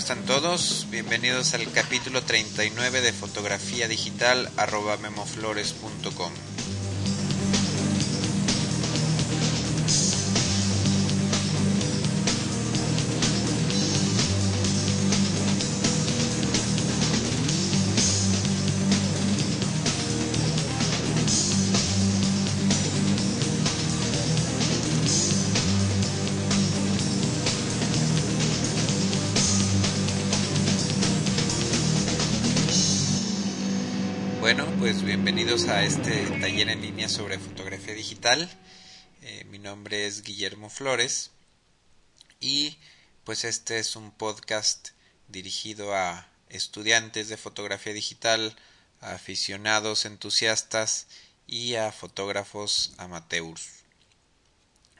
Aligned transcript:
están 0.00 0.24
todos? 0.24 0.86
Bienvenidos 0.90 1.52
al 1.52 1.70
capítulo 1.72 2.22
39 2.22 3.02
de 3.02 3.12
fotografía 3.12 3.86
digital 3.86 4.48
arroba 4.56 4.96
memoflores.com. 4.96 6.32
bienvenidos 35.10 35.66
a 35.66 35.82
este 35.82 36.24
taller 36.40 36.68
en 36.68 36.82
línea 36.82 37.08
sobre 37.08 37.36
fotografía 37.36 37.94
digital. 37.94 38.48
Eh, 39.22 39.44
mi 39.50 39.58
nombre 39.58 40.06
es 40.06 40.22
Guillermo 40.22 40.70
Flores 40.70 41.32
y 42.38 42.78
pues 43.24 43.42
este 43.42 43.80
es 43.80 43.96
un 43.96 44.12
podcast 44.12 44.90
dirigido 45.26 45.96
a 45.96 46.28
estudiantes 46.48 47.28
de 47.28 47.36
fotografía 47.36 47.92
digital, 47.92 48.54
a 49.00 49.14
aficionados 49.14 50.04
entusiastas 50.04 51.08
y 51.48 51.74
a 51.74 51.90
fotógrafos 51.90 52.92
amateurs. 52.96 53.68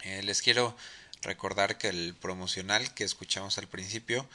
Eh, 0.03 0.25
les 0.25 0.43
quiero 0.43 0.77
recordar 1.23 1.79
que 1.79 1.87
el 1.87 2.17
promocional 2.17 2.95
que 2.95 3.05
escuchamos 3.05 3.59
al 3.59 3.69
principio 3.69 4.29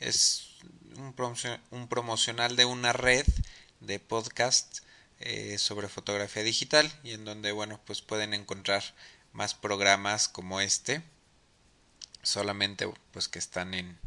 es 0.00 0.56
un, 0.96 1.14
promocio- 1.14 1.60
un 1.70 1.86
promocional 1.86 2.56
de 2.56 2.64
una 2.64 2.92
red 2.92 3.26
de 3.78 4.00
podcast 4.00 4.80
eh, 5.20 5.56
sobre 5.58 5.88
fotografía 5.88 6.42
digital 6.42 6.90
y 7.04 7.12
en 7.12 7.24
donde 7.24 7.52
bueno 7.52 7.80
pues 7.84 8.02
pueden 8.02 8.34
encontrar 8.34 8.82
más 9.32 9.54
programas 9.54 10.28
como 10.28 10.60
este 10.60 11.02
solamente 12.22 12.88
pues 13.12 13.28
que 13.28 13.38
están 13.38 13.74
en, 13.74 13.98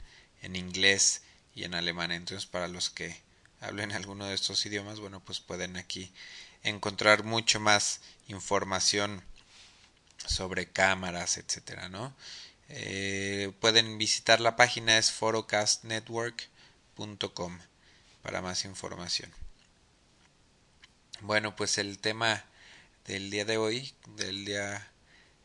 en 0.42 0.56
inglés 0.56 1.22
y 1.56 1.64
en 1.66 1.76
alemán. 1.76 2.12
Entonces 2.12 2.48
para 2.48 2.68
los 2.68 2.90
que 2.90 3.16
hablen 3.62 3.92
alguno 3.92 4.26
de 4.26 4.34
estos 4.36 4.66
idiomas 4.66 5.00
bueno 5.00 5.20
pues 5.20 5.40
pueden 5.40 5.78
aquí 5.78 6.12
encontrar 6.64 7.24
mucho 7.24 7.60
más 7.60 8.02
información 8.28 9.22
sobre 10.26 10.72
cámaras 10.72 11.38
etcétera 11.38 11.90
no 11.90 12.14
Eh, 12.70 13.52
pueden 13.60 13.98
visitar 13.98 14.40
la 14.40 14.56
página 14.56 14.98
es 14.98 15.12
forocastnetwork.com 15.12 17.60
para 18.24 18.42
más 18.42 18.66
información 18.66 19.43
bueno, 21.24 21.56
pues 21.56 21.78
el 21.78 22.00
tema 22.00 22.44
del 23.06 23.32
día 23.32 23.46
de 23.46 23.58
hoy, 23.58 23.94
del 24.18 24.44
día 24.44 24.92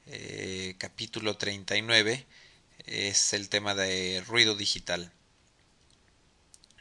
eh, 0.06 0.74
capítulo 0.76 1.36
39, 1.36 2.26
es 2.86 3.32
el 3.32 3.48
tema 3.48 3.76
de 3.76 4.22
ruido 4.26 4.56
digital. 4.56 5.12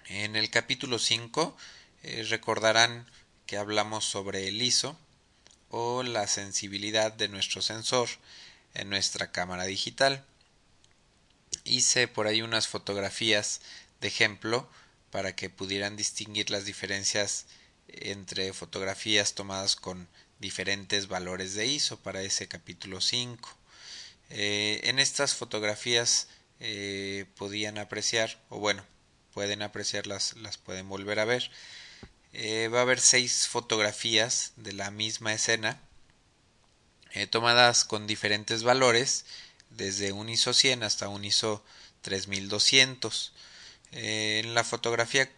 En 0.08 0.36
el 0.36 0.50
capítulo 0.50 0.98
5 0.98 1.56
eh, 2.04 2.26
recordarán 2.28 3.06
que 3.46 3.58
hablamos 3.58 4.04
sobre 4.04 4.48
el 4.48 4.60
ISO 4.64 4.98
o 5.70 6.02
la 6.02 6.26
sensibilidad 6.26 7.14
de 7.14 7.28
nuestro 7.28 7.62
sensor 7.62 8.10
en 8.74 8.90
nuestra 8.90 9.32
cámara 9.32 9.66
digital. 9.66 10.26
Hice 11.66 12.08
por 12.08 12.26
ahí 12.26 12.42
unas 12.42 12.68
fotografías 12.68 13.62
de 14.02 14.08
ejemplo 14.08 14.68
para 15.12 15.36
que 15.36 15.52
pudieran 15.52 15.96
distinguir 15.96 16.50
las 16.50 16.66
diferencias 16.66 17.46
entre 17.88 18.54
fotografías 18.54 19.34
tomadas 19.34 19.76
con 19.76 20.08
diferentes 20.40 21.08
valores 21.08 21.54
de 21.56 21.66
ISO 21.66 21.98
para 22.00 22.22
ese 22.22 22.48
capítulo 22.48 23.02
5. 23.02 23.50
Eh, 24.30 24.82
en 24.84 25.00
estas 25.00 25.36
fotografías 25.36 26.28
eh, 26.60 27.26
podían 27.38 27.78
apreciar, 27.78 28.40
o 28.50 28.60
bueno, 28.60 28.84
pueden 29.34 29.62
apreciarlas, 29.62 30.36
las 30.38 30.58
pueden 30.58 30.90
volver 30.90 31.20
a 31.20 31.26
ver. 31.26 31.50
Eh, 32.34 32.70
va 32.74 32.80
a 32.80 32.82
haber 32.84 33.00
seis 33.00 33.48
fotografías 33.48 34.54
de 34.58 34.74
la 34.74 34.92
misma 34.92 35.34
escena 35.34 35.82
tomadas 37.32 37.84
con 37.84 38.06
diferentes 38.06 38.62
valores, 38.62 39.26
desde 39.72 40.12
un 40.12 40.30
ISO 40.30 40.54
100 40.54 40.84
hasta 40.84 41.10
un 41.10 41.26
ISO 41.26 41.64
3200. 42.02 43.34
Eh, 43.92 44.42
en 44.44 44.54
la 44.54 44.64
fotografía 44.64 45.30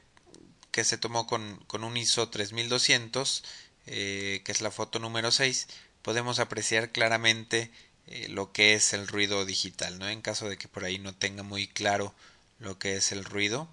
que 0.80 0.86
se 0.86 0.98
tomó 0.98 1.28
con, 1.28 1.58
con 1.68 1.84
un 1.84 1.98
ISO 1.98 2.30
3200, 2.30 3.44
eh, 3.88 4.42
que 4.46 4.52
es 4.54 4.62
la 4.62 4.72
foto 4.72 4.98
número 5.00 5.30
6, 5.30 5.68
podemos 6.02 6.40
apreciar 6.40 6.94
claramente 6.94 7.70
eh, 8.08 8.30
lo 8.30 8.54
que 8.54 8.76
es 8.76 8.94
el 8.94 9.06
ruido 9.10 9.46
digital, 9.46 10.00
¿no? 10.00 10.08
En 10.08 10.22
caso 10.22 10.48
de 10.48 10.58
que 10.58 10.70
por 10.70 10.86
ahí 10.86 10.98
no 10.98 11.14
tenga 11.14 11.44
muy 11.44 11.68
claro 11.68 12.16
lo 12.60 12.80
que 12.80 12.96
es 12.96 13.12
el 13.12 13.26
ruido. 13.26 13.68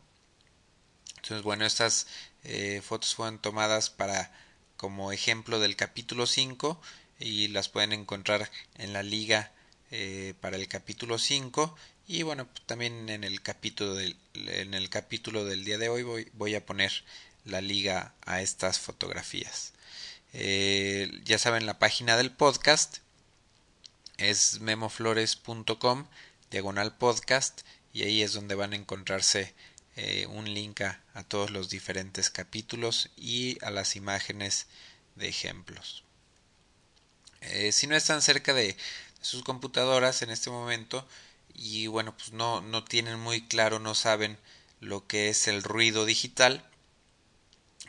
Entonces, 1.15 1.43
bueno, 1.43 1.65
estas 1.65 2.09
eh, 2.43 2.83
fotos 2.85 3.15
fueron 3.15 3.39
tomadas 3.39 3.89
para 3.89 4.33
como 4.77 5.13
ejemplo 5.13 5.61
del 5.61 5.77
capítulo 5.77 6.27
5 6.27 6.81
y 7.21 7.47
las 7.49 7.69
pueden 7.69 7.93
encontrar 7.93 8.51
en 8.79 8.93
la 8.93 9.05
liga 9.05 9.53
eh, 9.93 10.35
para 10.41 10.57
el 10.57 10.67
capítulo 10.67 11.21
5 11.21 11.77
y 12.07 12.23
bueno 12.23 12.49
también 12.67 13.09
en 13.09 13.25
el 13.25 13.43
capítulo 13.43 13.95
del, 13.95 14.17
en 14.35 14.75
el 14.75 14.89
capítulo 14.89 15.45
del 15.45 15.65
día 15.65 15.79
de 15.79 15.89
hoy 15.89 16.03
voy, 16.03 16.31
voy 16.35 16.55
a 16.55 16.65
poner 16.65 16.93
la 17.45 17.61
liga 17.61 18.15
a 18.25 18.43
estas 18.43 18.79
fotografías. 18.79 19.73
Eh, 20.33 21.11
ya 21.25 21.39
saben 21.39 21.67
la 21.67 21.79
página 21.79 22.17
del 22.17 22.31
podcast 22.31 22.99
es 24.19 24.61
memoflores.com 24.61 26.07
diagonal 26.51 26.97
podcast 26.97 27.63
y 27.93 28.03
ahí 28.03 28.23
es 28.23 28.33
donde 28.33 28.55
van 28.55 28.73
a 28.73 28.77
encontrarse 28.77 29.55
eh, 29.97 30.27
un 30.27 30.53
link 30.53 30.83
a, 30.83 31.01
todos 31.29 31.51
los 31.51 31.71
diferentes 31.71 32.31
capítulos 32.31 33.11
y 33.17 33.59
a 33.65 33.71
las 33.71 33.97
imágenes 33.97 34.67
de 35.15 35.29
ejemplos. 35.29 36.05
Eh, 37.41 37.73
si 37.73 37.87
no 37.87 37.97
están 37.97 38.21
cerca 38.21 38.53
de 38.53 38.77
sus 39.23 39.43
computadoras 39.43 40.23
en 40.23 40.31
este 40.31 40.51
momento 40.51 41.07
y 41.57 41.87
bueno 41.87 42.17
pues 42.17 42.33
no, 42.33 42.61
no 42.61 42.85
tienen 42.85 43.19
muy 43.19 43.47
claro 43.47 43.79
no 43.79 43.95
saben 43.95 44.39
lo 44.81 45.07
que 45.07 45.31
es 45.31 45.49
el 45.49 45.63
ruido 45.63 46.05
digital 46.05 46.65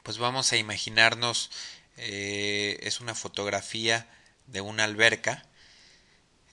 pues 0.03 0.17
vamos 0.17 0.53
a 0.53 0.57
imaginarnos 0.57 1.49
eh, 1.97 2.77
es 2.81 3.01
una 3.01 3.15
fotografía 3.15 4.07
de 4.45 4.61
una 4.61 4.83
alberca. 4.83 5.43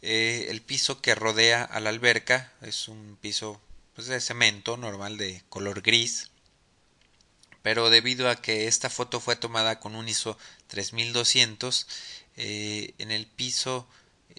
Eh, 0.02 0.46
el 0.48 0.62
piso 0.62 1.00
que 1.00 1.14
rodea 1.14 1.62
a 1.62 1.80
la 1.80 1.90
alberca 1.90 2.52
es 2.62 2.88
un 2.88 3.16
piso 3.20 3.60
pues, 3.94 4.06
de 4.08 4.20
cemento 4.20 4.76
normal 4.76 5.16
de 5.16 5.42
color 5.48 5.80
gris 5.80 6.30
pero 7.62 7.88
debido 7.88 8.28
a 8.28 8.42
que 8.42 8.66
esta 8.66 8.90
foto 8.90 9.20
fue 9.20 9.36
tomada 9.36 9.80
con 9.80 9.94
un 9.94 10.06
ISO 10.06 10.36
3200 10.66 11.86
eh, 12.36 12.92
en 12.98 13.10
el 13.10 13.26
piso 13.26 13.88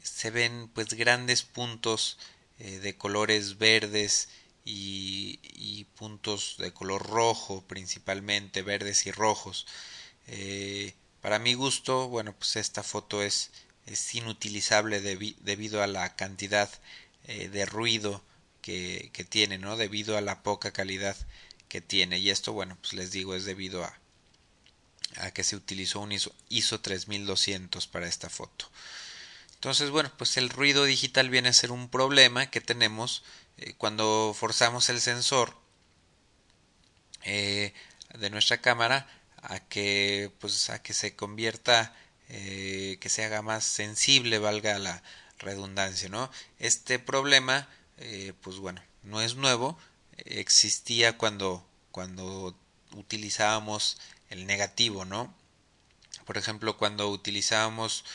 se 0.04 0.30
ven 0.30 0.70
pues 0.72 0.90
grandes 0.90 1.42
puntos 1.42 2.20
eh, 2.60 2.80
de 2.80 2.98
colores 2.98 3.58
verdes 3.58 4.30
y, 4.64 5.86
puntos 5.96 6.58
de 6.60 6.74
color 6.74 7.08
rojo 7.08 7.64
principalmente 7.68 8.62
verdes 8.62 9.06
y 9.06 9.12
rojos. 9.12 9.66
Eh, 10.28 10.94
para 11.22 11.40
mi 11.40 11.54
gusto 11.54 12.10
bueno 12.10 12.36
pues 12.38 12.58
esta 12.58 12.84
foto 12.84 13.22
es, 13.22 13.52
es 13.86 14.14
inutilizable 14.16 15.00
debi 15.00 15.38
debido 15.42 15.82
a 15.84 15.88
la 15.88 16.16
cantidad 16.18 16.70
eh, 17.28 17.48
de 17.50 17.66
ruido 17.66 18.22
que, 18.62 19.10
que, 19.14 19.24
tiene 19.24 19.58
no 19.58 19.78
debido 19.78 20.18
a 20.18 20.22
la 20.22 20.44
poca 20.44 20.72
calidad 20.72 21.16
que 21.70 21.82
tiene. 21.82 22.20
Y 22.20 22.30
esto 22.30 22.52
bueno 22.54 22.78
pues 22.82 22.94
les 22.94 23.12
digo 23.12 23.36
es 23.36 23.46
debido 23.46 23.84
a 23.86 23.98
a 25.18 25.32
que 25.32 25.44
se 25.44 25.56
utilizó 25.56 26.00
un 26.02 26.12
ISO, 26.12 26.34
ISO 26.50 26.82
3200 26.82 27.88
para 27.88 28.08
esta 28.08 28.30
foto. 28.30 28.70
Entonces, 29.66 29.90
bueno, 29.90 30.12
pues 30.16 30.38
el 30.38 30.52
ruido 30.52 30.86
digital 30.86 31.32
viene 31.32 31.50
a 31.50 31.54
ser 31.54 31.72
un 31.72 31.90
problema 31.90 32.52
que 32.52 32.62
tenemos 32.62 33.24
eh, 33.58 33.74
cuando 33.80 34.36
forzamos 34.38 34.90
el 34.90 35.02
sensor 35.02 35.58
eh, 37.24 37.74
de 38.14 38.30
nuestra 38.30 38.62
cámara 38.62 39.08
a 39.38 39.60
que 39.60 40.32
pues 40.38 40.70
a 40.70 40.84
que 40.84 40.94
se 40.94 41.16
convierta 41.16 41.96
eh, 42.30 43.00
que 43.02 43.10
se 43.10 43.26
haga 43.26 43.42
más 43.42 43.64
sensible, 43.64 44.38
valga 44.38 44.78
la 44.78 45.02
redundancia, 45.40 46.10
¿no? 46.10 46.30
Este 46.60 47.00
problema, 47.00 47.68
pues 48.42 48.58
bueno, 48.58 48.84
no 49.02 49.20
es 49.20 49.34
nuevo, 49.34 49.80
existía 50.18 51.18
cuando, 51.18 51.68
cuando 51.90 52.56
utilizábamos 52.92 53.98
el 54.30 54.46
negativo, 54.46 55.06
¿no? 55.06 55.34
Por 56.26 56.38
ejemplo, 56.38 56.78
cuando 56.78 57.10
utilizábamos 57.10 58.06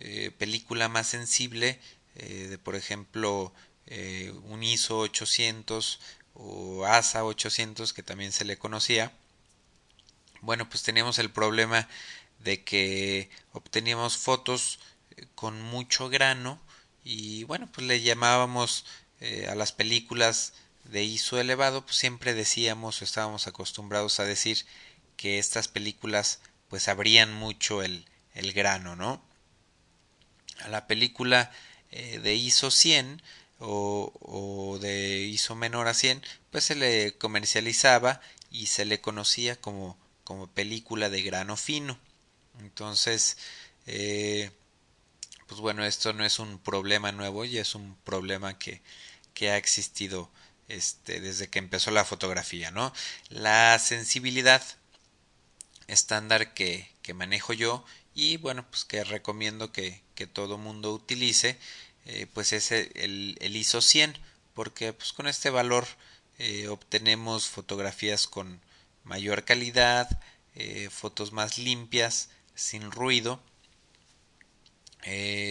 eh, 0.00 0.30
película 0.36 0.88
más 0.88 1.06
sensible, 1.08 1.80
de 2.14 2.58
por 2.58 2.74
ejemplo 2.74 3.54
un 4.44 4.62
ISO 4.62 4.98
800 4.98 6.00
o 6.34 6.84
ASA 6.84 7.24
800 7.24 7.92
que 7.92 8.02
también 8.02 8.32
se 8.32 8.44
le 8.44 8.58
conocía, 8.58 9.12
bueno, 10.42 10.68
pues 10.68 10.82
teníamos 10.82 11.18
el 11.18 11.30
problema 11.30 11.88
de 12.38 12.64
que 12.64 13.30
obteníamos 13.52 14.16
fotos 14.16 14.78
eh, 15.16 15.26
con 15.34 15.60
mucho 15.62 16.08
grano 16.08 16.60
y 17.04 17.44
bueno, 17.44 17.70
pues 17.72 17.86
le 17.86 18.00
llamábamos 18.00 18.84
eh, 19.20 19.46
a 19.50 19.54
las 19.54 19.72
películas 19.72 20.54
de 20.84 21.04
ISO 21.04 21.38
elevado, 21.38 21.84
pues 21.84 21.96
siempre 21.96 22.34
decíamos 22.34 23.00
o 23.00 23.04
estábamos 23.04 23.46
acostumbrados 23.46 24.18
a 24.20 24.24
decir 24.24 24.64
que 25.16 25.38
estas 25.38 25.68
películas 25.68 26.40
pues 26.68 26.88
abrían 26.88 27.32
mucho 27.34 27.82
el, 27.82 28.06
el 28.34 28.52
grano, 28.52 28.96
¿no? 28.96 29.22
La 30.70 30.86
película 30.86 31.50
eh, 31.90 32.18
de 32.20 32.34
ISO 32.34 32.70
100 32.70 33.22
o, 33.58 34.12
o 34.20 34.78
de 34.78 35.18
ISO 35.20 35.54
menor 35.54 35.88
a 35.88 35.94
100 35.94 36.22
pues 36.50 36.64
se 36.64 36.74
le 36.74 37.16
comercializaba 37.18 38.20
y 38.50 38.66
se 38.66 38.84
le 38.84 39.00
conocía 39.00 39.56
como 39.60 39.98
como 40.30 40.46
película 40.46 41.10
de 41.10 41.22
grano 41.22 41.56
fino. 41.56 41.98
Entonces, 42.60 43.36
eh, 43.86 44.52
pues 45.48 45.60
bueno, 45.60 45.84
esto 45.84 46.12
no 46.12 46.24
es 46.24 46.38
un 46.38 46.60
problema 46.60 47.10
nuevo 47.10 47.44
y 47.44 47.58
es 47.58 47.74
un 47.74 47.96
problema 48.04 48.56
que, 48.56 48.80
que 49.34 49.50
ha 49.50 49.56
existido 49.56 50.30
este, 50.68 51.20
desde 51.20 51.48
que 51.48 51.58
empezó 51.58 51.90
la 51.90 52.04
fotografía, 52.04 52.70
¿no? 52.70 52.92
La 53.28 53.76
sensibilidad 53.80 54.62
estándar 55.88 56.54
que, 56.54 56.88
que 57.02 57.12
manejo 57.12 57.52
yo 57.52 57.84
y 58.14 58.36
bueno, 58.36 58.64
pues 58.70 58.84
que 58.84 59.02
recomiendo 59.02 59.72
que, 59.72 60.00
que 60.20 60.26
todo 60.26 60.58
mundo 60.58 60.92
utilice, 60.92 61.56
eh, 62.04 62.26
pues 62.34 62.52
es 62.52 62.72
el, 62.72 63.56
ISO 63.56 63.80
100, 63.80 64.18
porque 64.52 64.92
pues 64.92 65.14
con 65.14 65.26
este 65.26 65.48
valor 65.48 65.86
eh, 66.36 66.68
obtenemos 66.68 67.48
fotografías 67.48 68.26
con 68.26 68.60
mayor 69.02 69.46
calidad, 69.46 70.20
eh, 70.56 70.90
fotos 70.90 71.32
más 71.32 71.56
limpias, 71.56 72.28
sin 72.54 72.90
ruido. 72.90 73.40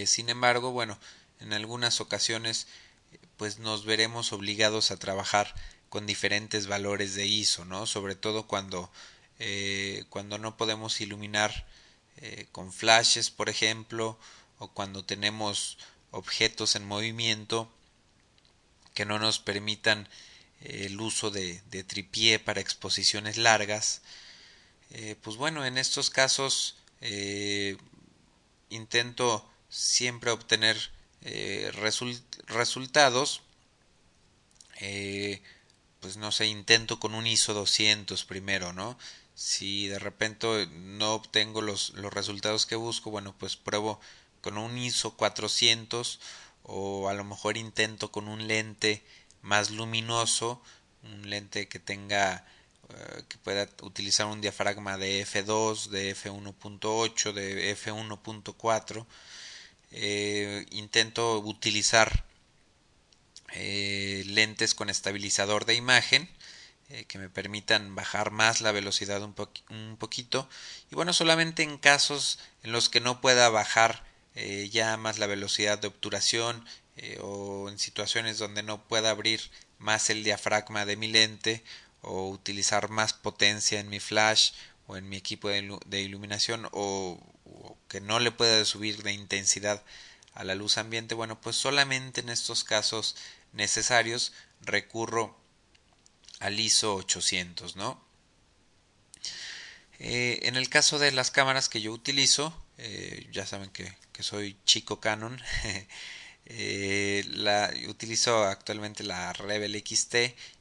Sin 0.05 0.29
embargo, 0.29 0.69
bueno, 0.69 0.99
en 1.39 1.53
algunas 1.53 1.99
ocasiones 1.99 2.67
pues 3.37 3.57
nos 3.57 3.85
veremos 3.85 4.31
obligados 4.33 4.91
a 4.91 4.97
trabajar 4.97 5.55
con 5.89 6.05
diferentes 6.05 6.67
valores 6.67 7.15
de 7.15 7.25
ISO, 7.25 7.65
¿no? 7.65 7.87
Sobre 7.87 8.13
todo 8.13 8.45
cuando, 8.45 8.91
cuando 10.09 10.37
no 10.37 10.55
podemos 10.57 11.01
iluminar 11.01 11.65
con 12.51 12.71
flashes, 12.71 13.31
por 13.31 13.49
ejemplo, 13.49 14.19
o 14.59 14.67
cuando 14.69 15.03
tenemos 15.03 15.77
objetos 16.11 16.75
en 16.75 16.85
movimiento 16.85 17.71
que 18.93 19.05
no 19.05 19.17
nos 19.19 19.39
permitan 19.39 20.07
el 20.61 20.99
uso 20.99 21.31
de, 21.31 21.61
de 21.71 21.83
tripié 21.83 22.39
para 22.39 22.61
exposiciones 22.61 23.37
largas. 23.37 24.01
Eh, 24.91 25.15
pues 25.21 25.37
bueno, 25.37 25.65
en 25.65 25.77
estos 25.77 26.09
casos 26.09 26.75
eh, 27.01 27.77
intento 28.69 29.47
siempre 29.69 30.31
obtener 30.31 30.77
eh, 31.21 31.71
resultados. 32.47 33.41
pues 35.99 36.17
no 36.17 36.31
sé, 36.31 36.47
intento 36.47 36.99
con 36.99 37.13
un 37.13 37.27
ISO 37.27 37.53
200 37.53 38.23
primero, 38.25 38.73
¿no? 38.73 38.97
Si 39.35 39.87
de 39.87 39.99
repente 39.99 40.67
no 40.67 41.13
obtengo 41.13 41.61
los, 41.61 41.91
los 41.91 42.13
resultados 42.13 42.65
que 42.65 42.75
busco, 42.75 43.11
bueno, 43.11 43.35
pues 43.37 43.55
pruebo 43.57 43.99
con 44.41 44.57
un 44.57 44.77
ISO 44.77 45.15
400 45.15 46.19
o 46.63 47.09
a 47.09 47.13
lo 47.13 47.23
mejor 47.23 47.57
intento 47.57 48.11
con 48.11 48.27
un 48.27 48.47
lente 48.47 49.03
más 49.41 49.71
luminoso, 49.71 50.61
un 51.03 51.29
lente 51.29 51.67
que 51.67 51.79
tenga 51.79 52.45
eh, 52.89 53.23
que 53.27 53.37
pueda 53.37 53.69
utilizar 53.83 54.25
un 54.25 54.41
diafragma 54.41 54.97
de 54.97 55.25
F2, 55.25 55.89
de 55.89 56.15
F1.8, 56.15 57.33
de 57.33 57.75
F1.4. 57.75 59.05
Eh, 59.91 60.65
intento 60.71 61.39
utilizar 61.39 62.25
eh, 63.53 64.23
lentes 64.27 64.73
con 64.75 64.89
estabilizador 64.89 65.65
de 65.65 65.75
imagen 65.75 66.29
que 67.07 67.19
me 67.19 67.29
permitan 67.29 67.93
bajar 67.93 68.31
más 68.31 68.61
la 68.61 68.71
velocidad 68.71 69.21
un, 69.21 69.35
un, 69.69 69.95
poquito 69.97 70.49
y 70.89 70.95
bueno 70.95 71.13
solamente 71.13 71.61
en 71.61 71.77
casos 71.77 72.39
en 72.63 72.71
los 72.71 72.89
que 72.89 72.99
no 72.99 73.21
pueda 73.21 73.47
bajar 73.49 74.08
ya 74.71 74.97
más 74.97 75.19
la 75.19 75.27
velocidad 75.27 75.79
de 75.79 75.87
obturación 75.87 76.65
o 77.21 77.69
en 77.69 77.79
situaciones 77.79 78.37
donde 78.37 78.63
no 78.63 78.87
pueda 78.87 79.09
abrir 79.09 79.41
más 79.79 80.09
el 80.09 80.23
diafragma 80.23 80.85
de 80.85 80.97
mi 80.97 81.07
lente 81.07 81.63
o 82.01 82.29
utilizar 82.29 82.89
más 82.89 83.13
potencia 83.13 83.79
en 83.79 83.89
mi 83.89 83.99
flash 83.99 84.51
o 84.87 84.97
en 84.97 85.07
mi 85.07 85.17
equipo 85.17 85.49
de, 85.49 86.01
iluminación 86.01 86.67
o, 86.71 87.19
que 87.87 88.01
no 88.01 88.19
le 88.19 88.31
pueda 88.31 88.63
subir 88.65 89.03
de 89.03 89.13
intensidad 89.13 89.83
a 90.33 90.43
la 90.43 90.55
luz 90.55 90.77
ambiente, 90.77 91.15
bueno, 91.15 91.39
pues 91.41 91.55
solamente 91.55 92.21
en 92.21 92.29
estos 92.29 92.63
casos 92.63 93.15
necesarios 93.51 94.33
recurro 94.61 95.37
al 96.39 96.59
ISO 96.59 96.95
800, 96.95 97.75
¿no? 97.75 98.03
Eh, 99.99 100.39
en 100.43 100.55
el 100.55 100.69
caso 100.69 100.97
de 100.97 101.11
las 101.11 101.29
cámaras 101.29 101.67
que 101.67 101.81
yo 101.81 101.91
utilizo, 101.91 102.55
eh, 102.79 103.27
ya 103.31 103.45
saben 103.45 103.69
que, 103.69 103.93
que, 104.11 104.23
soy 104.23 104.57
chico 104.65 104.99
Canon, 104.99 105.39
eh, 106.45 107.23
la, 107.27 107.71
utilizo 107.87 108.43
actualmente 108.45 109.03
la 109.03 109.33
Rebel 109.33 109.75
XT 109.75 110.15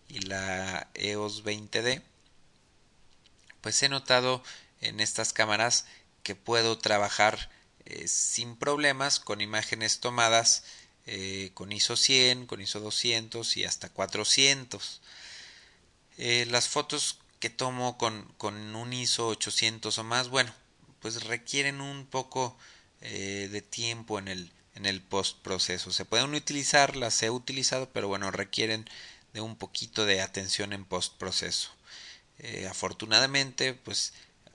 y 0.09 0.21
la 0.21 0.91
EOS 0.95 1.45
20D, 1.45 2.03
pues 3.61 3.83
he 3.83 3.89
notado 3.89 4.43
en 4.81 5.01
estas 5.01 5.33
cámaras 5.33 5.87
que 6.23 6.35
puedo 6.35 6.79
trabajar 6.79 7.51
eh, 7.85 8.07
sin 8.09 8.57
problemas 8.57 9.21
con 9.21 9.41
imágenes 9.41 10.01
tomadas 10.01 10.65
con 11.55 11.73
ISO 11.73 11.97
100, 11.97 12.47
con 12.47 12.61
ISO 12.61 12.81
200 12.81 13.57
y 13.57 13.65
hasta 13.65 13.89
400. 13.89 15.01
Eh, 16.19 16.47
las 16.51 16.69
fotos 16.69 17.21
que 17.39 17.49
tomo 17.49 17.97
con, 17.97 18.25
con, 18.39 18.75
un 18.75 18.93
ISO 18.93 19.29
800 19.29 19.97
o 19.99 20.05
más, 20.05 20.29
bueno, 20.29 20.53
pues 21.01 21.25
requieren 21.25 21.81
un 21.81 22.07
poco 22.07 22.57
de 23.01 23.63
tiempo 23.63 24.19
en 24.19 24.27
el, 24.27 24.51
en 24.75 24.87
el 24.87 25.01
post 25.01 25.39
proceso. 25.39 25.91
Se 25.91 26.05
pueden 26.05 26.35
utilizar, 26.35 26.97
las 26.97 27.23
he 27.23 27.31
utilizado, 27.31 27.91
pero 27.91 28.09
bueno, 28.09 28.31
requieren 28.31 28.89
de 29.33 29.41
un 29.41 29.57
poquito 29.57 30.07
de 30.07 30.21
atención 30.21 30.73
en 30.73 30.85
postproceso. 30.85 31.71
Eh, 32.39 32.67
afortunadamente, 32.71 33.75
pues 33.75 34.13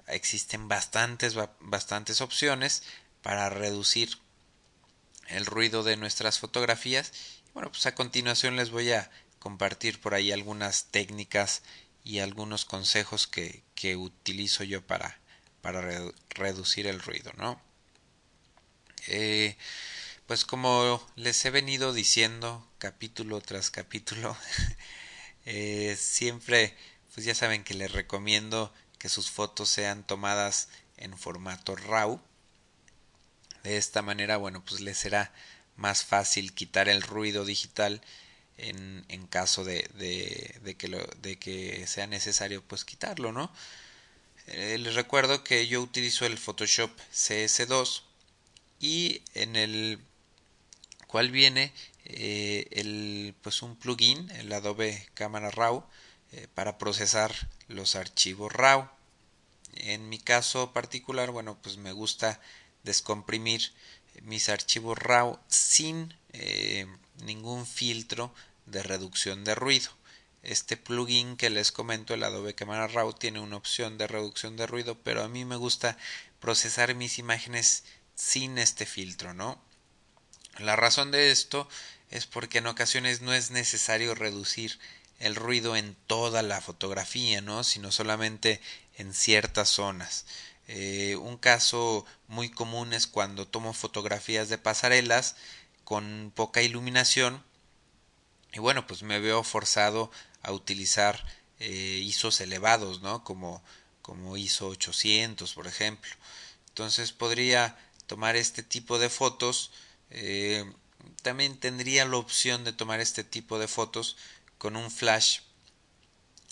existen 0.08 0.68
bastantes, 0.68 1.36
bastantes 1.60 2.22
opciones 2.22 2.84
para 3.22 3.50
reducir 3.50 4.18
el 5.28 5.46
ruido 5.46 5.84
de 5.84 5.98
nuestras 5.98 6.40
fotografías. 6.40 7.12
Bueno, 7.54 7.70
pues 7.70 7.86
a 7.86 7.96
continuación 7.96 8.56
les 8.56 8.72
voy 8.72 8.92
a 8.92 9.12
compartir 9.40 10.00
por 10.00 10.14
ahí 10.14 10.32
algunas 10.32 10.86
técnicas 10.86 11.62
y 12.06 12.20
algunos 12.20 12.66
consejos 12.66 13.28
que, 13.28 13.64
que 13.76 13.96
utilizo 13.98 14.64
yo 14.64 14.86
para, 14.86 15.20
para 15.64 15.82
reducir 16.36 16.88
el 16.88 17.00
ruido, 17.00 17.32
¿no? 17.38 17.60
Eh, 19.08 19.56
pues 20.28 20.44
como 20.44 21.02
les 21.16 21.44
he 21.46 21.52
venido 21.52 21.94
diciendo 21.94 22.68
capítulo 22.80 23.40
tras 23.40 23.72
capítulo, 23.72 24.36
eh, 25.46 25.96
siempre, 25.98 26.76
pues 27.14 27.26
ya 27.26 27.34
saben 27.34 27.64
que 27.64 27.76
les 27.76 27.94
recomiendo 27.94 28.74
que 29.00 29.08
sus 29.08 29.32
fotos 29.32 29.70
sean 29.70 30.06
tomadas 30.06 30.68
en 30.98 31.18
formato 31.18 31.78
RAW. 31.78 32.20
De 33.64 33.78
esta 33.78 34.02
manera, 34.02 34.36
bueno, 34.36 34.66
pues 34.66 34.82
les 34.82 34.98
será 34.98 35.32
más 35.78 36.04
fácil 36.04 36.54
quitar 36.54 36.90
el 36.90 37.02
ruido 37.02 37.46
digital 37.46 38.02
en, 38.58 39.06
en 39.08 39.28
caso 39.28 39.64
de, 39.64 39.90
de, 40.62 40.76
que 40.76 40.90
lo, 40.90 41.00
de 41.22 41.40
que 41.40 41.88
sea 41.88 42.06
necesario 42.06 42.62
pues 42.62 42.84
quitarlo, 42.84 43.32
¿no? 43.32 43.50
Eh, 44.48 44.78
les 44.78 44.96
recuerdo 44.96 45.44
que 45.44 45.68
yo 45.68 45.82
utilizo 45.82 46.26
el 46.26 46.38
Photoshop 46.38 46.92
CS2 47.14 48.02
y 48.80 49.22
en 49.34 49.56
el 49.56 50.00
cual 51.08 51.32
viene 51.32 51.72
eh, 52.06 52.68
el, 52.72 53.36
pues 53.42 53.62
un 53.62 53.76
plugin, 53.78 54.30
el 54.32 54.52
Adobe 54.52 55.08
Cámara 55.14 55.50
RAW, 55.50 55.86
eh, 56.34 56.48
para 56.54 56.78
procesar 56.78 57.34
los 57.70 57.96
archivos 57.96 58.52
RAW. 58.52 58.90
En 59.76 60.10
mi 60.10 60.20
caso 60.20 60.74
particular, 60.74 61.32
bueno, 61.32 61.58
pues 61.62 61.78
me 61.78 61.94
gusta 61.94 62.40
descomprimir 62.84 63.72
mis 64.24 64.50
archivos 64.50 64.98
RAW 64.98 65.40
sin 65.48 66.14
ningún 67.24 67.66
filtro 67.66 68.34
de 68.66 68.84
reducción 68.84 69.44
de 69.44 69.56
ruido. 69.56 69.90
Este 70.44 70.78
plugin 70.78 71.38
que 71.38 71.50
les 71.50 71.72
comento, 71.72 72.14
el 72.14 72.24
Adobe 72.24 72.54
Camera 72.54 72.88
Raw, 72.88 73.14
tiene 73.14 73.40
una 73.40 73.56
opción 73.56 73.98
de 73.98 74.08
reducción 74.08 74.58
de 74.58 74.68
ruido, 74.68 74.98
pero 75.02 75.24
a 75.24 75.30
mí 75.30 75.46
me 75.46 75.56
gusta 75.56 75.98
procesar 76.40 76.94
mis 76.96 77.18
imágenes 77.18 77.86
sin 78.16 78.58
este 78.58 78.86
filtro, 78.86 79.34
¿no? 79.34 79.62
La 80.60 80.76
razón 80.76 81.12
de 81.12 81.32
esto 81.32 81.68
es 82.12 82.28
porque 82.28 82.60
en 82.60 82.68
ocasiones 82.68 83.22
no 83.22 83.34
es 83.34 83.52
necesario 83.52 84.14
reducir 84.14 84.80
el 85.20 85.36
ruido 85.36 85.76
en 85.76 85.96
toda 86.08 86.44
la 86.44 86.62
fotografía, 86.62 87.42
¿no? 87.42 87.64
sino 87.64 87.92
solamente 87.92 88.62
en 88.98 89.14
ciertas 89.14 89.70
zonas. 89.70 90.26
Eh, 90.68 91.16
un 91.16 91.38
caso 91.38 92.06
muy 92.28 92.52
común 92.52 92.94
es 92.94 93.08
cuando 93.08 93.48
tomo 93.48 93.74
fotografías 93.74 94.50
de 94.50 94.58
pasarelas 94.58 95.36
con 95.84 96.32
poca 96.36 96.62
iluminación 96.62 97.44
y 98.54 98.60
bueno, 98.60 98.86
pues 98.86 99.02
me 99.02 99.20
veo 99.20 99.44
forzado 99.44 100.12
a 100.44 100.52
utilizar 100.52 101.26
eh, 101.60 102.02
ISOs 102.04 102.42
elevados, 102.42 103.02
¿no? 103.02 103.24
Como, 103.24 103.64
como 104.02 104.38
ISO 104.38 104.68
800, 104.68 105.54
por 105.54 105.68
ejemplo. 105.68 106.12
Entonces 106.70 107.12
podría 107.12 107.78
tomar 108.06 108.36
este 108.36 108.64
tipo 108.64 109.00
de 109.00 109.10
fotos. 109.10 109.72
Eh, 110.12 110.66
también 111.22 111.58
tendría 111.58 112.06
la 112.06 112.18
opción 112.18 112.64
de 112.64 112.74
tomar 112.74 113.00
este 113.00 113.24
tipo 113.24 113.60
de 113.60 113.68
fotos 113.68 114.18
con 114.58 114.76
un 114.76 114.92
flash 114.92 115.40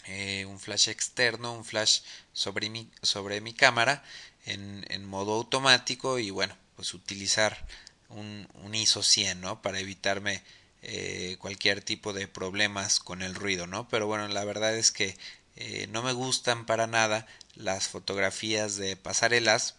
eh, 0.06 0.46
un 0.46 0.60
flash 0.60 0.90
externo 0.90 1.54
un 1.54 1.64
flash 1.64 2.02
sobre 2.34 2.70
mi, 2.70 2.90
sobre 3.04 3.40
mi 3.40 3.54
cámara 3.54 4.04
en, 4.46 4.84
en 4.90 5.06
modo 5.06 5.36
automático 5.36 6.18
y 6.18 6.32
bueno 6.32 6.58
pues 6.76 6.94
utilizar 6.96 7.66
un, 8.10 8.48
un 8.56 8.74
ISO 8.74 9.04
100 9.04 9.42
¿no? 9.42 9.62
para 9.62 9.80
evitarme 9.80 10.44
eh, 10.82 11.38
cualquier 11.40 11.82
tipo 11.82 12.14
de 12.14 12.28
problemas 12.28 13.00
con 13.00 13.22
el 13.22 13.36
ruido 13.36 13.68
no 13.68 13.88
pero 13.88 14.08
bueno 14.08 14.28
la 14.28 14.44
verdad 14.44 14.76
es 14.76 14.92
que 14.92 15.18
eh, 15.56 15.88
no 15.92 16.02
me 16.02 16.14
gustan 16.14 16.66
para 16.66 16.88
nada 16.88 17.28
las 17.56 17.88
fotografías 17.88 18.78
de 18.78 18.96
pasarelas 18.96 19.76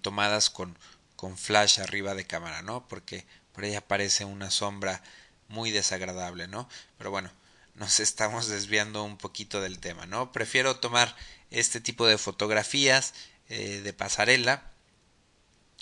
tomadas 0.00 0.48
con, 0.48 0.78
con 1.14 1.36
flash 1.36 1.80
arriba 1.80 2.14
de 2.14 2.26
cámara 2.26 2.62
no 2.62 2.88
porque 2.88 3.26
por 3.52 3.64
ahí 3.64 3.74
aparece 3.74 4.24
una 4.24 4.50
sombra 4.50 5.02
muy 5.48 5.70
desagradable, 5.70 6.46
¿no? 6.46 6.68
Pero 6.96 7.10
bueno, 7.10 7.30
nos 7.74 8.00
estamos 8.00 8.48
desviando 8.48 9.02
un 9.02 9.16
poquito 9.16 9.60
del 9.60 9.78
tema, 9.78 10.06
¿no? 10.06 10.32
Prefiero 10.32 10.76
tomar 10.76 11.16
este 11.50 11.80
tipo 11.80 12.06
de 12.06 12.18
fotografías 12.18 13.14
eh, 13.48 13.80
de 13.82 13.92
pasarela 13.92 14.70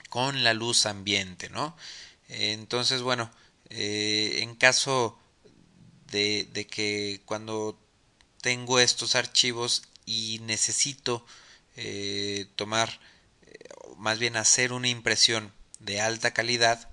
con 0.08 0.44
la 0.44 0.54
luz 0.54 0.86
ambiente, 0.86 1.50
¿no? 1.50 1.76
entonces, 2.28 3.02
bueno, 3.02 3.30
eh, 3.70 4.38
en 4.42 4.54
caso 4.54 5.18
de, 6.10 6.66
que 6.70 7.20
cuando 7.24 7.78
tengo 8.40 8.78
estos 8.80 9.14
archivos 9.14 9.82
y 10.04 10.40
necesito 10.42 11.24
eh, 11.76 12.46
tomar, 12.56 13.00
más 13.96 14.18
bien 14.18 14.36
hacer 14.36 14.72
una 14.72 14.88
impresión 14.88 15.52
de 15.80 16.00
alta 16.00 16.32
calidad, 16.32 16.90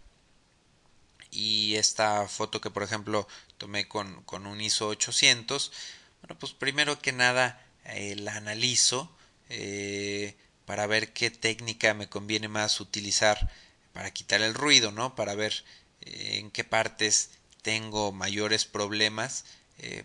y 1.34 1.76
esta 1.76 2.28
foto 2.28 2.62
que 2.62 2.70
por 2.70 2.84
ejemplo 2.84 3.28
tomé 3.58 3.88
con, 3.88 4.24
un 4.30 4.62
ISO 4.62 4.88
800 4.88 5.72
bueno 6.22 6.38
pues 6.40 6.54
primero 6.54 7.00
que 7.00 7.12
nada 7.12 7.66
eh, 7.86 8.16
la 8.16 8.36
analizo 8.36 9.12
eh, 9.50 10.36
para 10.66 10.88
ver 10.88 11.12
qué 11.12 11.32
técnica 11.32 11.94
me 11.94 12.08
conviene 12.08 12.48
más 12.48 12.80
utilizar 12.80 13.50
para 13.94 14.12
quitar 14.12 14.42
el 14.42 14.54
ruido 14.54 14.92
no 14.92 15.16
para 15.16 15.34
ver 15.34 15.54
eh, 15.54 15.64
en 16.06 16.52
qué 16.52 16.64
partes 16.64 17.32
tengo 17.62 18.12
mayores 18.12 18.66
problemas 18.66 19.46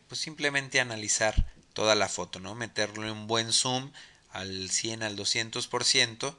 pues 0.09 0.21
simplemente 0.21 0.81
analizar 0.81 1.47
toda 1.73 1.95
la 1.95 2.09
foto 2.09 2.41
no 2.41 2.55
meterle 2.55 3.13
un 3.13 3.27
buen 3.27 3.53
zoom 3.53 3.93
al 4.31 4.71
100 4.71 5.03
al 5.03 5.17
200% 5.17 6.37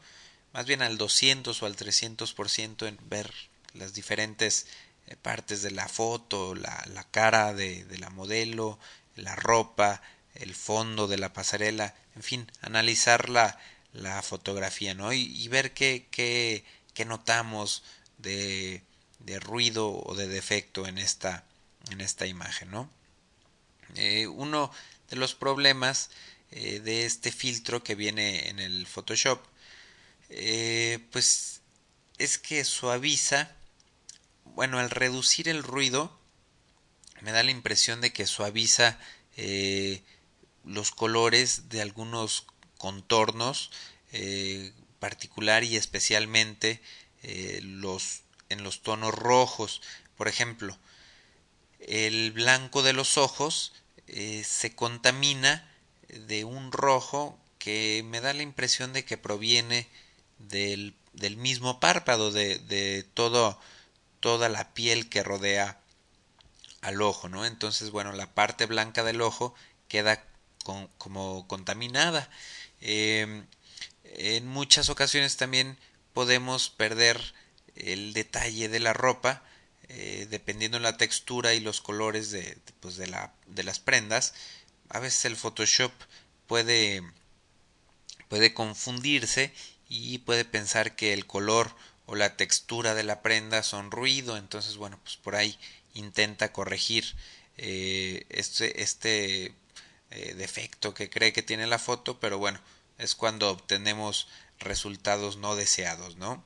más 0.53 0.65
bien 0.65 0.81
al 0.81 0.97
200 0.97 1.61
o 1.61 1.65
al 1.65 1.75
300% 1.75 2.87
en 2.87 2.97
ver 3.09 3.31
las 3.73 3.93
diferentes 3.93 4.67
eh, 5.07 5.15
partes 5.15 5.61
de 5.61 5.71
la 5.71 5.87
foto, 5.87 6.55
la, 6.55 6.83
la 6.93 7.03
cara 7.03 7.53
de, 7.53 7.83
de, 7.85 7.97
la 7.97 8.09
modelo, 8.09 8.79
la 9.15 9.35
ropa, 9.35 10.01
el 10.35 10.55
fondo 10.55 11.07
de 11.07 11.17
la 11.17 11.33
pasarela, 11.33 11.95
en 12.15 12.23
fin, 12.23 12.51
analizar 12.61 13.29
la, 13.29 13.59
la 13.93 14.21
fotografía, 14.21 14.93
¿no? 14.93 15.13
Y, 15.13 15.21
y 15.21 15.47
ver 15.47 15.73
qué, 15.73 16.07
qué, 16.11 16.63
qué 16.93 17.05
notamos 17.05 17.83
de, 18.17 18.83
de, 19.19 19.39
ruido 19.39 19.91
o 19.91 20.15
de 20.15 20.27
defecto 20.27 20.87
en 20.87 20.97
esta, 20.97 21.43
en 21.91 22.01
esta 22.01 22.25
imagen, 22.25 22.71
¿no? 22.71 22.89
Eh, 23.95 24.27
uno 24.27 24.71
de 25.09 25.15
los 25.15 25.35
problemas 25.35 26.09
eh, 26.51 26.79
de 26.79 27.05
este 27.05 27.31
filtro 27.31 27.83
que 27.83 27.95
viene 27.95 28.49
en 28.49 28.59
el 28.59 28.85
Photoshop, 28.87 29.43
eh, 30.29 30.99
pues 31.11 31.61
es 32.17 32.37
que 32.37 32.63
suaviza 32.63 33.51
bueno, 34.55 34.79
al 34.79 34.89
reducir 34.89 35.47
el 35.47 35.63
ruido, 35.63 36.17
me 37.21 37.31
da 37.31 37.43
la 37.43 37.51
impresión 37.51 38.01
de 38.01 38.11
que 38.11 38.25
suaviza 38.25 38.99
los 40.65 40.91
colores 40.91 41.69
de 41.69 41.81
algunos 41.81 42.45
contornos, 42.77 43.71
particular 44.99 45.63
y 45.63 45.77
especialmente 45.77 46.81
los 47.61 48.23
en 48.49 48.63
los 48.63 48.81
tonos 48.81 49.13
rojos. 49.13 49.81
Por 50.17 50.27
ejemplo, 50.27 50.77
el 51.79 52.31
blanco 52.31 52.83
de 52.83 52.93
los 52.93 53.17
ojos 53.17 53.73
eh, 54.07 54.43
se 54.45 54.75
contamina 54.75 55.69
de 56.09 56.43
un 56.43 56.71
rojo 56.71 57.37
que 57.57 58.03
me 58.05 58.21
da 58.21 58.33
la 58.33 58.43
impresión 58.43 58.93
de 58.93 59.05
que 59.05 59.17
proviene 59.17 59.87
del, 60.39 60.95
del 61.13 61.37
mismo 61.37 61.79
párpado, 61.79 62.31
de, 62.31 62.57
de 62.59 63.03
todo 63.13 63.59
toda 64.19 64.49
la 64.49 64.73
piel 64.73 65.09
que 65.09 65.23
rodea 65.23 65.79
al 66.81 67.01
ojo, 67.01 67.29
¿no? 67.29 67.45
Entonces, 67.45 67.91
bueno, 67.91 68.11
la 68.13 68.27
parte 68.33 68.65
blanca 68.65 69.03
del 69.03 69.21
ojo 69.21 69.53
queda 69.87 70.23
como 70.97 71.47
contaminada. 71.47 72.29
Em, 72.81 73.45
en 74.03 74.47
muchas 74.47 74.89
ocasiones 74.89 75.37
también 75.37 75.77
podemos 76.13 76.69
perder 76.69 77.33
el 77.79 78.13
detalle 78.13 78.69
de 78.69 78.79
la 78.79 78.93
ropa, 78.93 79.43
eh, 79.89 80.27
dependiendo 80.29 80.77
de 80.77 80.83
la 80.83 80.97
textura 80.97 81.53
y 81.53 81.59
los 81.59 81.81
colores 81.81 82.31
de, 82.31 82.57
pues 82.79 82.97
de, 82.97 83.07
la, 83.07 83.33
de 83.47 83.63
las 83.63 83.79
prendas. 83.79 84.33
A 84.89 84.99
veces 84.99 85.25
el 85.25 85.35
Photoshop 85.35 85.91
puede, 86.47 87.01
puede 88.27 88.53
confundirse 88.53 89.53
y 89.87 90.19
puede 90.19 90.45
pensar 90.45 90.95
que 90.95 91.13
el 91.13 91.25
color 91.25 91.75
o 92.05 92.15
la 92.15 92.37
textura 92.37 92.95
de 92.95 93.03
la 93.03 93.21
prenda 93.21 93.63
son 93.63 93.91
ruido, 93.91 94.37
entonces 94.37 94.77
bueno, 94.77 94.99
pues 95.03 95.17
por 95.17 95.35
ahí 95.35 95.57
intenta 95.93 96.51
corregir 96.53 97.15
eh, 97.57 98.25
este, 98.29 98.81
este 98.81 99.53
eh, 100.11 100.33
defecto 100.33 100.93
que 100.93 101.09
cree 101.09 101.33
que 101.33 101.43
tiene 101.43 101.67
la 101.67 101.77
foto, 101.77 102.19
pero 102.19 102.37
bueno, 102.37 102.59
es 102.97 103.15
cuando 103.15 103.49
obtenemos 103.51 104.27
resultados 104.59 105.37
no 105.37 105.55
deseados, 105.55 106.15
¿no? 106.17 106.43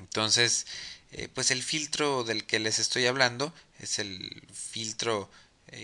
Entonces, 0.00 0.66
eh, 1.12 1.28
pues 1.32 1.50
el 1.50 1.62
filtro 1.62 2.24
del 2.24 2.44
que 2.46 2.58
les 2.58 2.78
estoy 2.78 3.06
hablando 3.06 3.54
es 3.78 3.98
el 3.98 4.42
filtro 4.52 5.30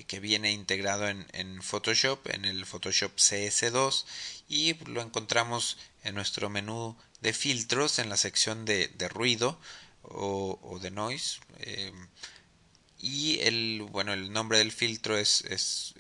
que 0.09 0.19
viene 0.19 0.51
integrado 0.51 1.09
en, 1.09 1.63
Photoshop, 1.63 2.27
en 2.31 2.45
el 2.45 2.67
Photoshop 2.67 3.15
CS2 3.19 4.05
y 4.49 4.75
lo 4.91 5.01
encontramos 5.01 5.79
en 6.03 6.17
nuestro 6.17 6.51
menú 6.51 6.97
de 7.21 7.33
filtros 7.33 7.99
en 7.99 8.09
la 8.09 8.17
sección 8.17 8.65
de, 8.65 8.89
ruido 9.09 9.59
o, 10.03 10.79
de 10.81 10.91
noise 10.91 11.41
eh, 11.59 11.93
y 12.99 13.41
el 13.41 13.83
bueno 13.91 14.13
el 14.13 14.33
nombre 14.33 14.59
del 14.59 14.73
filtro 14.73 15.19
es, 15.19 15.95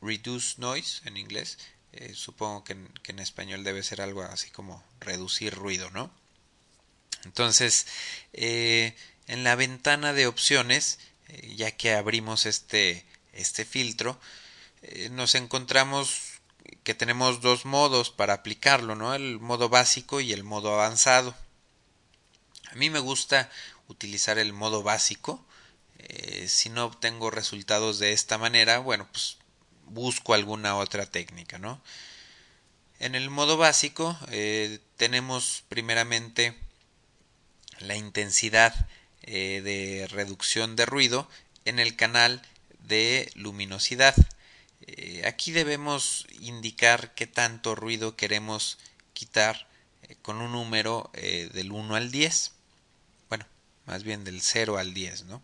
reduce 0.00 0.54
noise 0.58 1.02
en 1.04 1.16
inglés 1.16 1.58
eh, 1.92 2.14
supongo 2.14 2.64
que 2.64 2.72
en, 2.72 2.88
que 3.02 3.12
en, 3.12 3.18
español 3.18 3.64
debe 3.64 3.82
ser 3.82 4.00
algo 4.00 4.22
así 4.22 4.50
como 4.50 4.82
reducir 5.00 5.54
ruido 5.54 5.90
no 5.90 6.10
entonces 7.24 7.86
eh, 8.32 8.94
en 9.26 9.44
la 9.44 9.54
ventana 9.54 10.12
de 10.12 10.26
opciones 10.26 10.98
eh, 11.28 11.54
ya 11.56 11.70
que 11.70 11.94
abrimos 11.94 12.46
este 12.46 13.04
este 13.32 13.64
filtro 13.64 14.18
eh, 14.82 15.08
nos 15.10 15.34
encontramos 15.34 16.40
que 16.84 16.94
tenemos 16.94 17.40
dos 17.40 17.64
modos 17.64 18.10
para 18.10 18.34
aplicarlo, 18.34 18.94
¿no? 18.94 19.14
El 19.14 19.40
modo 19.40 19.68
básico 19.68 20.20
y 20.20 20.32
el 20.32 20.44
modo 20.44 20.72
avanzado. 20.74 21.34
A 22.70 22.74
mí 22.76 22.88
me 22.88 22.98
gusta 22.98 23.50
utilizar 23.88 24.38
el 24.38 24.52
modo 24.52 24.82
básico. 24.82 25.44
Si 26.46 26.68
no 26.68 26.86
obtengo 26.86 27.30
resultados 27.30 27.98
de 27.98 28.12
esta 28.12 28.38
manera, 28.38 28.78
bueno, 28.78 29.08
pues 29.10 29.38
busco 29.86 30.34
alguna 30.34 30.76
otra 30.76 31.06
técnica, 31.06 31.58
¿no? 31.58 31.80
En 32.98 33.14
el 33.14 33.28
modo 33.30 33.56
básico 33.56 34.18
tenemos 34.96 35.64
primeramente 35.68 36.56
la 37.82 37.96
intensidad 37.96 38.88
eh, 39.22 39.60
de 39.62 40.06
reducción 40.08 40.76
de 40.76 40.86
ruido 40.86 41.28
en 41.64 41.78
el 41.78 41.96
canal 41.96 42.42
de 42.80 43.30
luminosidad. 43.34 44.14
Eh, 44.86 45.22
aquí 45.26 45.52
debemos 45.52 46.26
indicar 46.40 47.14
qué 47.14 47.26
tanto 47.26 47.74
ruido 47.74 48.16
queremos 48.16 48.78
quitar 49.12 49.68
con 50.22 50.40
un 50.42 50.52
número 50.52 51.10
del 51.14 51.72
1 51.72 51.94
al 51.94 52.10
10. 52.10 52.52
Bueno, 53.28 53.46
más 53.86 54.02
bien 54.02 54.24
del 54.24 54.42
0 54.42 54.76
al 54.76 54.92
10, 54.92 55.24
¿no? 55.24 55.42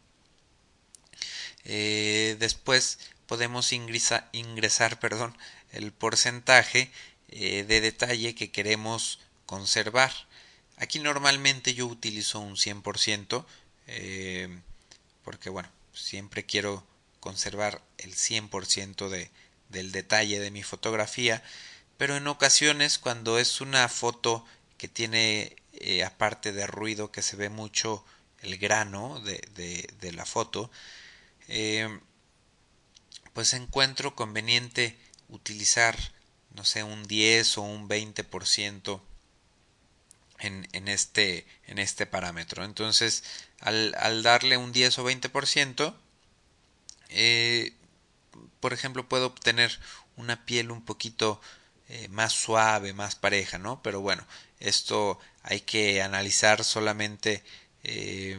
después 1.65 2.99
podemos 3.27 3.73
ingresar, 3.73 4.29
ingresar 4.33 4.99
perdón, 4.99 5.37
el 5.73 5.93
porcentaje 5.93 6.91
de 7.29 7.81
detalle 7.81 8.35
que 8.35 8.51
queremos 8.51 9.21
conservar. 9.47 10.13
Aquí 10.81 11.01
normalmente 11.01 11.75
yo 11.75 11.87
utilizo 11.87 12.39
un 12.39 12.57
100%, 12.57 13.45
eh, 13.89 14.49
porque 15.25 15.51
bueno, 15.51 15.69
siempre 15.93 16.47
quiero 16.47 16.87
conservar 17.21 17.83
el 17.99 18.15
100% 18.15 19.09
de, 19.09 19.31
del 19.69 19.91
detalle 19.91 20.39
de 20.39 20.53
mi 20.53 20.63
fotografía, 20.63 21.43
pero 21.97 22.17
en 22.17 22.29
ocasiones 22.29 22.99
cuando 22.99 23.39
es 23.41 23.61
una 23.61 23.89
foto 23.89 24.45
que 24.77 24.87
tiene, 24.87 25.57
eh, 25.73 26.05
aparte 26.05 26.53
de 26.53 26.69
ruido, 26.69 27.11
que 27.11 27.23
se 27.23 27.35
ve 27.35 27.49
mucho 27.49 28.05
el 28.41 28.57
grano 28.57 29.21
de, 29.21 29.89
de, 30.01 30.13
la 30.13 30.25
foto, 30.25 30.71
eh, 31.49 31.89
pues 33.33 33.53
encuentro 33.53 34.15
conveniente 34.15 34.97
utilizar, 35.29 35.97
no 36.55 36.65
sé, 36.65 36.85
un 36.85 37.09
10 37.09 37.59
o 37.59 37.63
un 37.63 37.89
20% 37.89 39.01
en, 40.41 40.89
este, 40.89 41.47
en 41.67 41.79
este 41.79 42.07
parámetro. 42.07 42.65
Entonces, 42.65 43.25
al, 43.61 44.23
darle 44.23 44.57
un 44.57 44.73
10 44.73 44.99
o 44.99 45.05
20%, 45.05 45.95
eh, 47.11 47.73
por 48.61 48.73
ejemplo, 48.73 49.09
puedo 49.09 49.27
obtener 49.27 49.79
una 50.17 50.45
piel 50.45 50.71
un 50.71 50.85
poquito 50.85 51.41
eh, 51.89 52.09
más 52.09 52.33
suave, 52.33 52.93
más 52.93 53.17
pareja, 53.17 53.59
¿no? 53.59 53.83
Pero 53.83 54.01
bueno, 54.01 54.27
esto 54.61 55.19
hay 55.43 55.61
que 55.61 56.03
analizar 56.03 56.65
solamente 56.65 57.43
eh, 57.85 58.39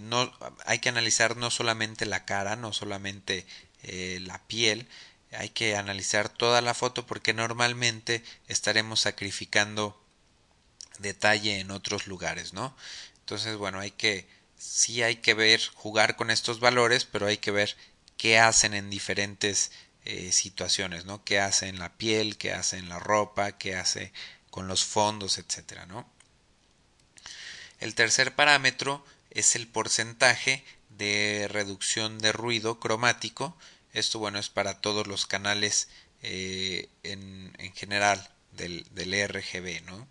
no 0.00 0.32
hay 0.64 0.78
que 0.78 0.88
analizar 0.88 1.36
no 1.36 1.50
solamente 1.50 2.06
la 2.06 2.24
cara, 2.24 2.56
no 2.56 2.72
solamente 2.72 3.46
la 3.82 4.42
piel, 4.46 4.88
hay 5.32 5.50
que 5.50 5.76
analizar 5.76 6.28
toda 6.28 6.60
la 6.60 6.74
foto 6.74 7.06
porque 7.06 7.34
normalmente 7.34 8.24
estaremos 8.48 9.00
sacrificando 9.00 10.00
detalle 10.98 11.60
en 11.60 11.70
otros 11.70 12.06
lugares, 12.06 12.52
¿no? 12.52 12.76
Entonces, 13.20 13.56
bueno, 13.56 13.80
hay 13.80 13.90
que, 13.90 14.28
sí 14.56 15.02
hay 15.02 15.16
que 15.16 15.34
ver, 15.34 15.60
jugar 15.74 16.16
con 16.16 16.30
estos 16.30 16.60
valores, 16.60 17.04
pero 17.04 17.26
hay 17.26 17.38
que 17.38 17.50
ver 17.50 17.76
qué 18.16 18.38
hacen 18.38 18.74
en 18.74 18.90
diferentes 18.90 19.72
eh, 20.04 20.32
situaciones, 20.32 21.04
¿no? 21.04 21.24
Qué 21.24 21.40
hace 21.40 21.68
en 21.68 21.78
la 21.78 21.96
piel, 21.96 22.36
qué 22.38 22.52
hace 22.52 22.78
en 22.78 22.88
la 22.88 22.98
ropa, 22.98 23.58
qué 23.58 23.74
hace 23.74 24.12
con 24.50 24.68
los 24.68 24.84
fondos, 24.84 25.38
etcétera, 25.38 25.86
¿no? 25.86 26.08
El 27.80 27.94
tercer 27.94 28.34
parámetro 28.34 29.04
es 29.30 29.56
el 29.56 29.66
porcentaje 29.66 30.64
de 30.90 31.48
reducción 31.50 32.18
de 32.18 32.32
ruido 32.32 32.80
cromático. 32.80 33.56
Esto, 33.92 34.18
bueno, 34.18 34.38
es 34.38 34.48
para 34.48 34.80
todos 34.80 35.06
los 35.06 35.26
canales 35.26 35.88
eh, 36.22 36.88
en, 37.02 37.54
en, 37.58 37.72
general 37.74 38.30
del, 38.52 38.86
del 38.92 39.28
RGB, 39.28 39.82
¿no? 39.84 40.08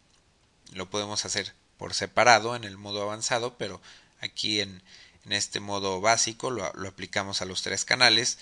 Lo 0.73 0.89
podemos 0.89 1.25
hacer 1.25 1.53
por 1.77 1.93
separado 1.93 2.55
en 2.55 2.63
el 2.63 2.77
modo 2.77 3.01
avanzado, 3.01 3.57
pero 3.57 3.81
aquí 4.19 4.61
en, 4.61 4.81
este 5.29 5.59
modo 5.59 6.01
básico 6.01 6.51
lo, 6.51 6.65
aplicamos 6.65 7.41
a 7.41 7.45
los 7.45 7.63
tres 7.63 7.83
canales. 7.83 8.37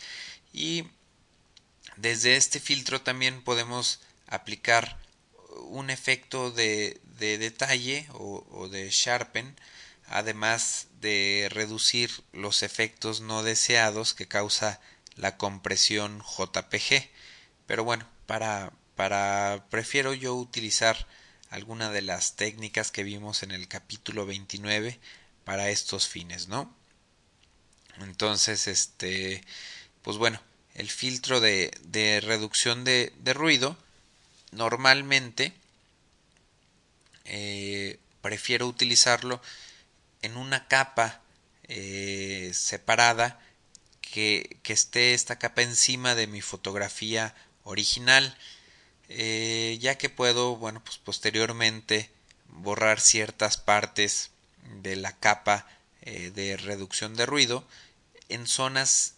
Y 0.51 0.85
desde 1.95 2.35
este 2.35 2.59
filtro 2.59 3.01
también 3.01 3.41
podemos 3.41 4.01
aplicar 4.27 4.97
un 5.67 5.89
efecto 5.89 6.51
de, 6.51 6.99
de 7.17 7.37
detalle 7.37 8.07
o, 8.13 8.45
o, 8.51 8.67
de 8.67 8.89
sharpen 8.89 9.55
además 10.07 10.87
de 10.99 11.47
reducir 11.51 12.11
los 12.33 12.63
efectos 12.63 13.21
no 13.21 13.43
deseados 13.43 14.13
que 14.13 14.27
causa 14.27 14.81
la 15.15 15.37
compresión 15.37 16.21
JPG 16.21 17.09
pero 17.67 17.83
bueno 17.83 18.07
para, 18.25 18.73
para 18.95 19.65
prefiero 19.69 20.13
yo 20.13 20.35
utilizar 20.35 21.07
alguna 21.53 21.91
de 21.91 22.01
las 22.01 22.35
técnicas 22.35 22.89
que 22.89 23.03
vimos 23.03 23.43
en 23.43 23.51
el 23.51 23.67
capítulo 23.67 24.25
29 24.25 24.99
para 25.45 25.69
estos 25.69 26.07
fines, 26.07 26.47
¿no? 26.47 26.75
Entonces, 27.99 28.65
este, 28.65 29.43
pues 30.01 30.17
bueno, 30.17 30.41
el 30.73 30.89
filtro 30.89 31.41
de, 31.41 31.71
de 31.83 32.21
reducción 32.21 32.83
de, 32.83 33.13
de, 33.19 33.33
ruido, 33.33 33.77
normalmente 34.51 35.53
eh, 37.25 37.99
prefiero 38.23 38.65
utilizarlo 38.65 39.39
en 40.23 40.37
una 40.37 40.67
capa 40.67 41.21
eh, 41.65 42.49
separada 42.55 43.39
que, 44.01 44.57
que 44.63 44.73
esté 44.73 45.13
esta 45.13 45.37
capa 45.37 45.61
encima 45.61 46.15
de 46.15 46.25
mi 46.25 46.41
fotografía 46.41 47.35
original 47.63 48.35
eh, 49.09 49.77
ya 49.81 49.97
que 49.97 50.09
puedo, 50.09 50.55
bueno, 50.55 50.81
pues 50.83 50.97
posteriormente 50.97 52.09
borrar 52.47 52.99
ciertas 52.99 53.57
partes 53.57 54.31
de 54.81 54.95
la 54.95 55.17
capa 55.17 55.67
eh, 56.01 56.31
de 56.31 56.57
reducción 56.57 57.15
de 57.15 57.25
ruido 57.25 57.67
en 58.29 58.47
zonas 58.47 59.15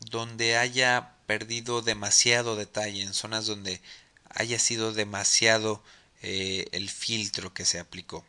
donde 0.00 0.56
haya 0.56 1.14
perdido 1.26 1.82
demasiado 1.82 2.56
detalle, 2.56 3.02
en 3.02 3.14
zonas 3.14 3.46
donde 3.46 3.80
haya 4.30 4.58
sido 4.58 4.92
demasiado 4.92 5.82
eh, 6.22 6.66
el 6.72 6.88
filtro 6.90 7.52
que 7.54 7.64
se 7.64 7.78
aplicó. 7.78 8.24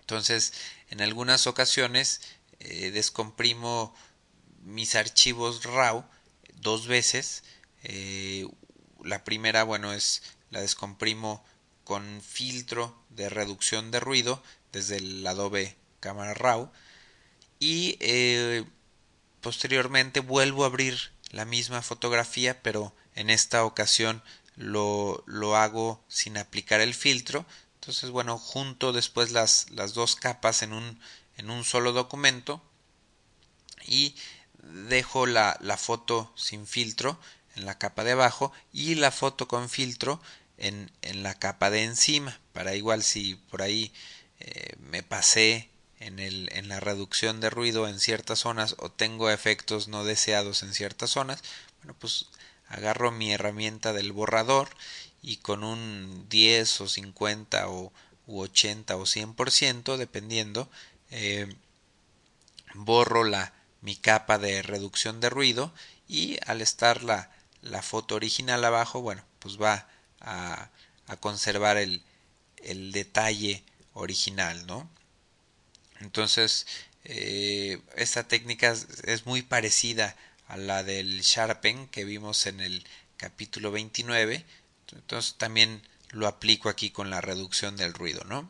Entonces, 0.00 0.52
en 0.90 1.00
algunas 1.00 1.46
ocasiones 1.46 2.20
descomprimo 2.92 3.92
mis 4.62 4.94
archivos 4.94 5.64
RAW 5.64 6.04
dos 6.60 6.86
veces, 6.86 7.42
la 9.04 9.24
primera, 9.24 9.64
bueno, 9.64 9.92
es 9.92 10.22
la 10.50 10.60
descomprimo 10.60 11.44
con 11.84 12.22
filtro 12.22 12.96
de 13.10 13.28
reducción 13.28 13.90
de 13.90 14.00
ruido 14.00 14.42
desde 14.72 14.96
el 14.96 15.26
Adobe 15.26 15.76
Camera 16.00 16.34
Raw 16.34 16.70
y 17.58 17.96
eh, 18.00 18.64
posteriormente 19.40 20.20
vuelvo 20.20 20.64
a 20.64 20.66
abrir 20.66 21.12
la 21.30 21.44
misma 21.44 21.82
fotografía 21.82 22.62
pero 22.62 22.94
en 23.14 23.30
esta 23.30 23.64
ocasión 23.64 24.22
lo, 24.56 25.22
lo 25.26 25.56
hago 25.56 26.02
sin 26.08 26.36
aplicar 26.36 26.80
el 26.80 26.94
filtro. 26.94 27.46
Entonces 27.74 28.10
bueno 28.10 28.38
junto 28.38 28.92
después 28.92 29.32
las, 29.32 29.70
las 29.70 29.94
dos 29.94 30.16
capas 30.16 30.62
en 30.62 30.72
un, 30.72 31.00
en 31.36 31.50
un 31.50 31.64
solo 31.64 31.92
documento 31.92 32.62
y 33.86 34.14
dejo 34.62 35.26
la, 35.26 35.56
la 35.60 35.76
foto 35.76 36.32
sin 36.36 36.66
filtro 36.66 37.18
en 37.56 37.66
la 37.66 37.78
capa 37.78 38.04
de 38.04 38.12
abajo 38.12 38.52
y 38.72 38.94
la 38.94 39.10
foto 39.10 39.48
con 39.48 39.68
filtro 39.68 40.20
en, 40.58 40.90
en 41.02 41.22
la 41.22 41.34
capa 41.34 41.70
de 41.70 41.84
encima 41.84 42.38
para 42.52 42.74
igual 42.74 43.02
si 43.02 43.34
por 43.34 43.62
ahí 43.62 43.92
eh, 44.40 44.74
me 44.78 45.02
pasé 45.02 45.68
en, 46.00 46.18
el, 46.18 46.48
en 46.52 46.68
la 46.68 46.80
reducción 46.80 47.40
de 47.40 47.50
ruido 47.50 47.88
en 47.88 48.00
ciertas 48.00 48.40
zonas 48.40 48.76
o 48.78 48.90
tengo 48.90 49.30
efectos 49.30 49.88
no 49.88 50.04
deseados 50.04 50.62
en 50.62 50.74
ciertas 50.74 51.10
zonas 51.10 51.42
bueno 51.82 51.94
pues 51.98 52.26
agarro 52.68 53.10
mi 53.10 53.32
herramienta 53.32 53.92
del 53.92 54.12
borrador 54.12 54.68
y 55.20 55.36
con 55.36 55.62
un 55.62 56.26
10 56.28 56.80
o 56.80 56.88
50 56.88 57.68
o 57.68 57.92
u 58.26 58.40
80 58.40 58.96
o 58.96 59.04
100% 59.04 59.96
dependiendo 59.96 60.70
eh, 61.10 61.54
borro 62.74 63.24
la 63.24 63.52
mi 63.80 63.96
capa 63.96 64.38
de 64.38 64.62
reducción 64.62 65.20
de 65.20 65.28
ruido 65.28 65.72
y 66.08 66.38
al 66.46 66.60
estar 66.60 67.02
la, 67.62 67.82
foto 67.82 68.14
original 68.14 68.64
abajo, 68.64 69.00
bueno, 69.00 69.24
pues 69.38 69.60
va 69.60 69.88
a, 70.20 70.70
conservar 71.20 71.76
el, 71.76 72.02
detalle 72.92 73.64
original, 73.94 74.66
¿no? 74.66 74.88
Entonces, 76.00 76.66
eh, 77.04 77.80
esta 77.96 78.26
técnica 78.28 78.74
es 79.04 79.26
muy 79.26 79.42
parecida 79.42 80.16
a 80.48 80.56
la 80.56 80.82
del 80.82 81.20
Sharpen 81.22 81.88
que 81.88 82.04
vimos 82.04 82.46
en 82.46 82.60
el 82.60 82.84
capítulo 83.16 83.70
29. 83.70 84.44
Entonces, 84.92 85.34
también 85.38 85.82
lo 86.10 86.26
aplico 86.26 86.68
aquí 86.68 86.90
con 86.90 87.10
la 87.10 87.20
reducción 87.20 87.76
del 87.76 87.94
ruido, 87.94 88.24
¿no? 88.24 88.48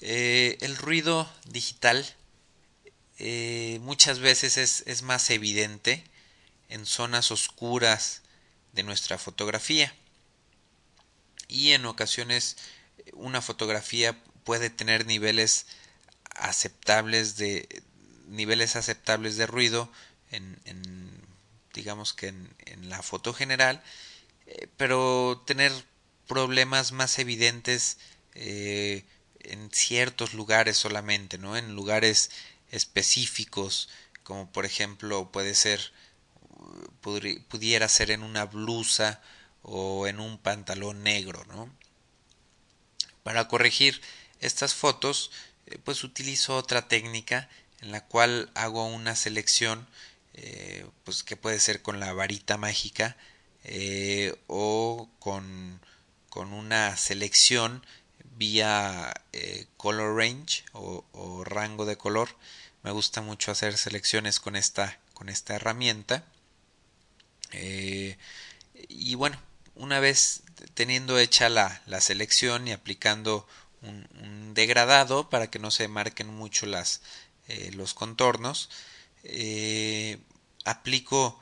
Eh, 0.00 0.58
el 0.60 0.76
ruido 0.76 1.32
digital 1.46 2.04
eh, 3.18 3.78
muchas 3.82 4.18
veces 4.18 4.56
es, 4.56 4.82
es, 4.86 5.02
más 5.02 5.30
evidente 5.30 6.02
en 6.72 6.86
zonas 6.86 7.30
oscuras 7.30 8.22
de 8.72 8.82
nuestra 8.82 9.18
fotografía. 9.18 9.94
Y 11.46 11.72
en 11.72 11.84
ocasiones 11.84 12.56
una 13.12 13.42
fotografía 13.42 14.18
puede 14.44 14.70
tener 14.70 15.04
niveles 15.04 15.66
aceptables 16.34 17.36
de 17.36 17.82
niveles 18.26 18.76
aceptables 18.76 19.36
de 19.36 19.46
ruido 19.46 19.92
en, 20.30 20.56
digamos 21.74 22.14
que 22.14 22.28
en, 22.28 22.88
la 22.88 23.02
foto 23.02 23.34
general 23.34 23.82
eh, 24.46 24.68
pero 24.78 25.42
tener 25.46 25.72
problemas 26.26 26.92
más 26.92 27.18
evidentes 27.18 27.98
eh, 28.34 29.04
en 29.40 29.70
ciertos 29.72 30.32
lugares 30.32 30.78
solamente 30.78 31.36
no 31.36 31.56
en 31.56 31.74
lugares 31.74 32.30
específicos 32.70 33.90
como 34.22 34.50
por 34.50 34.64
ejemplo 34.64 35.30
puede 35.30 35.54
ser 35.54 35.92
pudiera 37.00 37.88
ser 37.88 38.10
en 38.10 38.22
una 38.22 38.44
blusa 38.44 39.20
o 39.62 40.06
en 40.06 40.20
un 40.20 40.38
pantalón 40.38 41.02
negro 41.02 41.44
no 41.46 41.70
para 43.22 43.48
corregir 43.48 44.00
estas 44.40 44.74
fotos 44.74 45.30
eh, 45.66 45.78
pues 45.84 46.04
utilizo 46.04 46.56
otra 46.56 46.88
técnica 46.88 47.48
en 47.80 47.92
la 47.92 48.04
cual 48.04 48.50
hago 48.54 48.84
una 48.86 49.14
selección 49.16 49.86
eh, 50.34 50.86
pues 51.04 51.22
que 51.22 51.36
puede 51.36 51.60
ser 51.60 51.82
con 51.82 52.00
la 52.00 52.12
varita 52.12 52.56
mágica 52.56 53.16
eh, 53.64 54.34
o 54.48 55.08
con, 55.18 55.80
con, 56.30 56.52
una 56.52 56.96
selección 56.96 57.86
vía 58.36 59.12
color 59.76 60.16
range 60.16 60.64
o, 60.72 61.04
o, 61.12 61.44
rango 61.44 61.84
de 61.84 61.96
color. 61.96 62.28
Me 62.82 62.90
gusta 62.90 63.20
mucho 63.20 63.52
hacer 63.52 63.76
selecciones 63.76 64.40
con 64.40 64.56
esta 64.56 64.98
con 65.14 65.28
esta 65.28 65.54
herramienta 65.54 66.24
y 67.52 69.14
bueno 69.14 69.38
una 69.74 70.00
vez 70.00 70.42
teniendo 70.74 71.18
hecha 71.18 71.48
la, 71.48 71.82
la 71.86 72.00
selección 72.00 72.68
y 72.68 72.72
aplicando 72.72 73.46
un, 73.82 74.54
degradado 74.54 75.28
para 75.30 75.50
que 75.50 75.58
no 75.58 75.70
se 75.70 75.88
marquen 75.88 76.28
mucho 76.28 76.66
las, 76.66 77.00
eh, 77.48 77.70
los 77.74 77.94
contornos. 77.94 78.70
Eh, 79.24 80.18
aplico, 80.64 81.40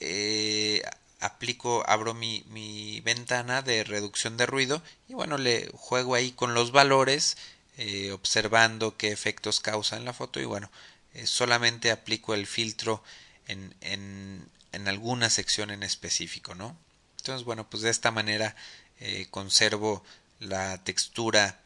eh, 0.00 0.82
aplico, 1.20 1.82
abro 1.88 2.14
mi, 2.14 2.44
mi, 2.50 3.00
ventana 3.00 3.62
de 3.62 3.84
reducción 3.84 4.36
de 4.36 4.46
ruido 4.46 4.82
y 5.08 5.14
bueno, 5.14 5.38
le 5.38 5.68
juego 5.72 6.14
ahí 6.14 6.32
con 6.32 6.54
los 6.54 6.72
valores, 6.72 7.36
observando 8.12 8.96
qué 8.96 9.12
efectos 9.12 9.60
causa 9.60 9.96
en 9.96 10.06
la 10.06 10.14
foto 10.14 10.40
y 10.40 10.46
bueno, 10.46 10.70
solamente 11.24 11.90
aplico 11.90 12.32
el 12.32 12.46
filtro 12.46 13.02
en, 13.48 13.74
en, 13.82 14.48
en, 14.76 14.88
alguna 14.88 15.30
sección 15.30 15.70
en 15.70 15.82
específico, 15.82 16.54
¿no? 16.54 16.76
Entonces, 17.18 17.44
bueno, 17.44 17.68
pues 17.68 17.82
de 17.82 17.90
esta 17.90 18.10
manera 18.10 18.54
conservo 19.30 20.04
la 20.38 20.82
textura 20.84 21.60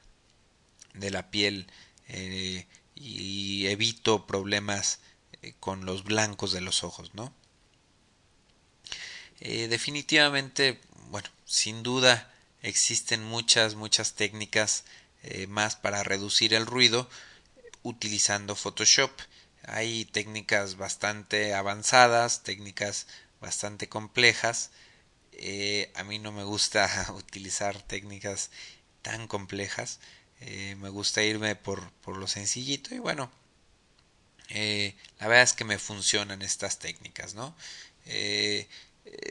de 0.94 1.10
la 1.10 1.30
piel 1.30 1.66
eh, 2.08 2.66
y 2.94 3.66
evito 3.66 4.26
problemas 4.26 5.00
eh, 5.42 5.54
con 5.60 5.84
los 5.84 6.04
blancos 6.04 6.52
de 6.52 6.60
los 6.60 6.84
ojos, 6.84 7.14
¿no? 7.14 7.32
Eh, 9.40 9.68
definitivamente, 9.68 10.80
bueno, 11.08 11.28
sin 11.46 11.82
duda 11.82 12.32
existen 12.62 13.24
muchas, 13.24 13.74
muchas 13.74 14.14
técnicas 14.14 14.84
más 15.48 15.76
para 15.76 16.02
reducir 16.02 16.54
el 16.54 16.64
ruido 16.64 17.08
utilizando 17.82 18.56
Photoshop. 18.56 19.10
Hay 19.64 20.04
técnicas 20.06 20.76
bastante 20.76 21.54
avanzadas, 21.54 22.42
técnicas 22.42 23.06
bastante 23.40 23.88
complejas. 23.88 24.70
a 25.94 26.04
mí 26.04 26.18
no 26.18 26.32
me 26.32 26.44
gusta 26.44 26.88
utilizar 27.16 27.82
técnicas 27.82 28.50
tan 29.02 29.26
complejas. 29.28 30.00
Eh, 30.40 30.74
me 30.80 30.88
gusta 30.88 31.22
irme 31.22 31.54
por, 31.54 31.90
por, 32.02 32.16
lo 32.16 32.26
sencillito 32.26 32.94
y 32.94 32.98
bueno, 32.98 33.30
eh, 34.48 34.94
la 35.18 35.28
verdad 35.28 35.44
es 35.44 35.52
que 35.52 35.64
me 35.64 35.78
funcionan 35.78 36.40
estas 36.40 36.78
técnicas, 36.78 37.34
¿no? 37.34 37.54
Eh, 38.06 38.66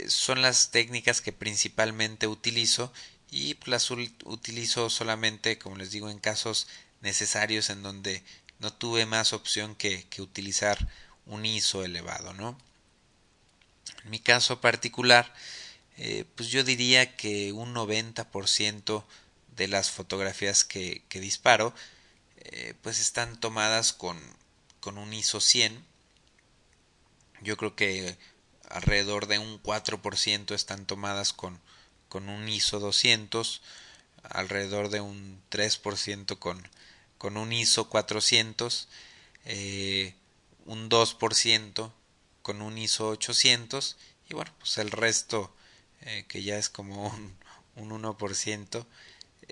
son 0.08 0.42
las 0.44 0.70
técnicas 0.72 1.22
que 1.22 1.34
principalmente 1.34 2.28
utilizo 2.28 2.94
y 3.32 3.58
las 3.66 3.90
utilizo 3.92 4.90
solamente, 4.90 5.58
como 5.58 5.78
les 5.78 5.92
digo, 5.92 6.10
en 6.10 6.20
casos 6.20 6.68
necesarios 7.02 7.70
en 7.70 7.82
donde 7.82 8.24
no 8.60 8.74
tuve 8.74 9.06
más 9.06 9.34
opción 9.34 9.76
que, 9.76 10.08
que 10.10 10.22
utilizar 10.22 10.88
un 11.26 11.46
ISO 11.46 11.84
elevado, 11.84 12.34
¿no? 12.34 12.58
En 14.04 14.12
mi 14.12 14.20
caso 14.20 14.62
particular, 14.62 15.34
pues 16.36 16.50
yo 16.50 16.64
diría 16.64 17.18
que 17.18 17.52
un 17.52 17.74
90% 17.76 19.04
de 19.56 19.68
las 19.68 19.92
fotografías 19.92 20.64
que, 20.64 21.04
disparo 21.12 21.74
eh, 22.38 22.74
pues 22.82 23.00
están 23.00 23.38
tomadas 23.40 23.92
con, 23.92 24.18
con 24.80 24.98
un 24.98 25.14
ISO 25.14 25.42
100 25.42 25.84
yo 27.42 27.58
creo 27.58 27.76
que 27.76 28.18
alrededor 28.70 29.28
de 29.28 29.40
un 29.40 29.62
4% 29.62 30.56
están 30.56 30.86
tomadas 30.86 31.34
con, 31.34 31.60
con 32.08 32.30
un 32.30 32.48
ISO 32.48 32.80
200 32.80 33.62
alrededor 34.24 34.90
de 34.90 35.02
un 35.02 35.42
3% 35.52 36.38
con, 36.40 36.68
con 37.20 37.38
un 37.38 37.54
ISO 37.54 37.88
400 37.90 38.88
eh, 39.46 40.16
un 40.66 40.90
2% 40.90 41.92
con 42.42 42.62
un 42.64 42.78
ISO 42.80 43.10
800 43.10 43.98
y 44.30 44.34
bueno 44.34 44.52
pues 44.58 44.80
el 44.80 44.90
resto 44.90 45.54
eh, 46.02 46.26
que 46.28 46.42
ya 46.42 46.58
es 46.58 46.70
como 46.70 47.08
un, 47.08 47.38
un 47.76 48.04
1% 48.04 48.86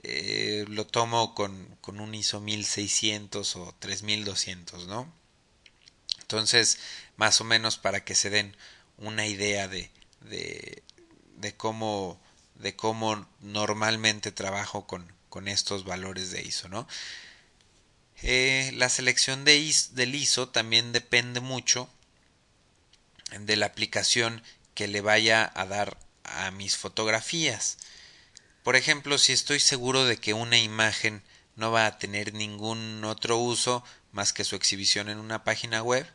eh, 0.03 0.65
lo 0.67 0.85
tomo 0.85 1.33
con, 1.33 1.77
con, 1.81 1.99
un 1.99 2.13
ISO 2.13 2.39
1600 2.39 3.55
o 3.55 3.75
3200, 3.79 4.87
¿no? 4.87 5.11
Entonces, 6.21 6.77
más 7.15 7.41
o 7.41 7.43
menos 7.43 7.77
para 7.77 8.03
que 8.03 8.13
se 8.13 8.29
den 8.29 8.55
una 8.97 9.25
idea 9.25 9.67
de, 9.67 9.89
de, 10.21 10.83
de 11.37 11.55
cómo, 11.55 12.19
de 12.55 12.75
cómo 12.75 13.27
normalmente 13.39 14.31
trabajo 14.31 14.85
con, 14.85 15.11
con 15.29 15.47
estos 15.47 15.83
valores 15.83 16.31
de 16.31 16.43
ISO, 16.43 16.69
¿no? 16.69 16.87
Eh, 18.23 18.71
la 18.75 18.89
selección 18.89 19.45
de 19.45 19.57
ISO, 19.57 19.93
del 19.93 20.15
ISO 20.15 20.49
también 20.49 20.91
depende 20.91 21.39
mucho 21.39 21.89
de 23.39 23.55
la 23.55 23.67
aplicación 23.67 24.41
que 24.73 24.87
le 24.87 25.01
vaya 25.01 25.51
a 25.55 25.65
dar 25.65 25.97
a 26.23 26.51
mis 26.51 26.77
fotografías. 26.77 27.77
Por 28.63 28.75
ejemplo, 28.75 29.17
si 29.17 29.33
estoy 29.33 29.59
seguro 29.59 30.05
de 30.05 30.17
que 30.17 30.33
una 30.33 30.57
imagen 30.57 31.23
no 31.55 31.71
va 31.71 31.85
a 31.85 31.97
tener 31.97 32.33
ningún 32.33 33.03
otro 33.05 33.37
uso 33.37 33.83
más 34.11 34.33
que 34.33 34.43
su 34.43 34.55
exhibición 34.55 35.09
en 35.09 35.19
una 35.19 35.43
página 35.43 35.81
web, 35.83 36.07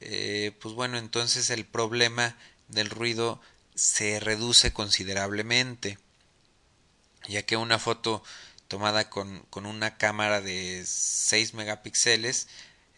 eh, 0.00 0.52
pues 0.60 0.74
bueno, 0.74 0.98
entonces 0.98 1.50
el 1.50 1.64
problema 1.64 2.36
del 2.68 2.90
ruido 2.90 3.40
se 3.74 4.20
reduce 4.20 4.72
considerablemente, 4.72 5.98
ya 7.28 7.42
que 7.42 7.56
una 7.56 7.78
foto 7.78 8.22
tomada 8.68 9.10
con, 9.10 9.40
con 9.50 9.66
una 9.66 9.96
cámara 9.96 10.40
de 10.40 10.84
6 10.86 11.54
megapíxeles 11.54 12.48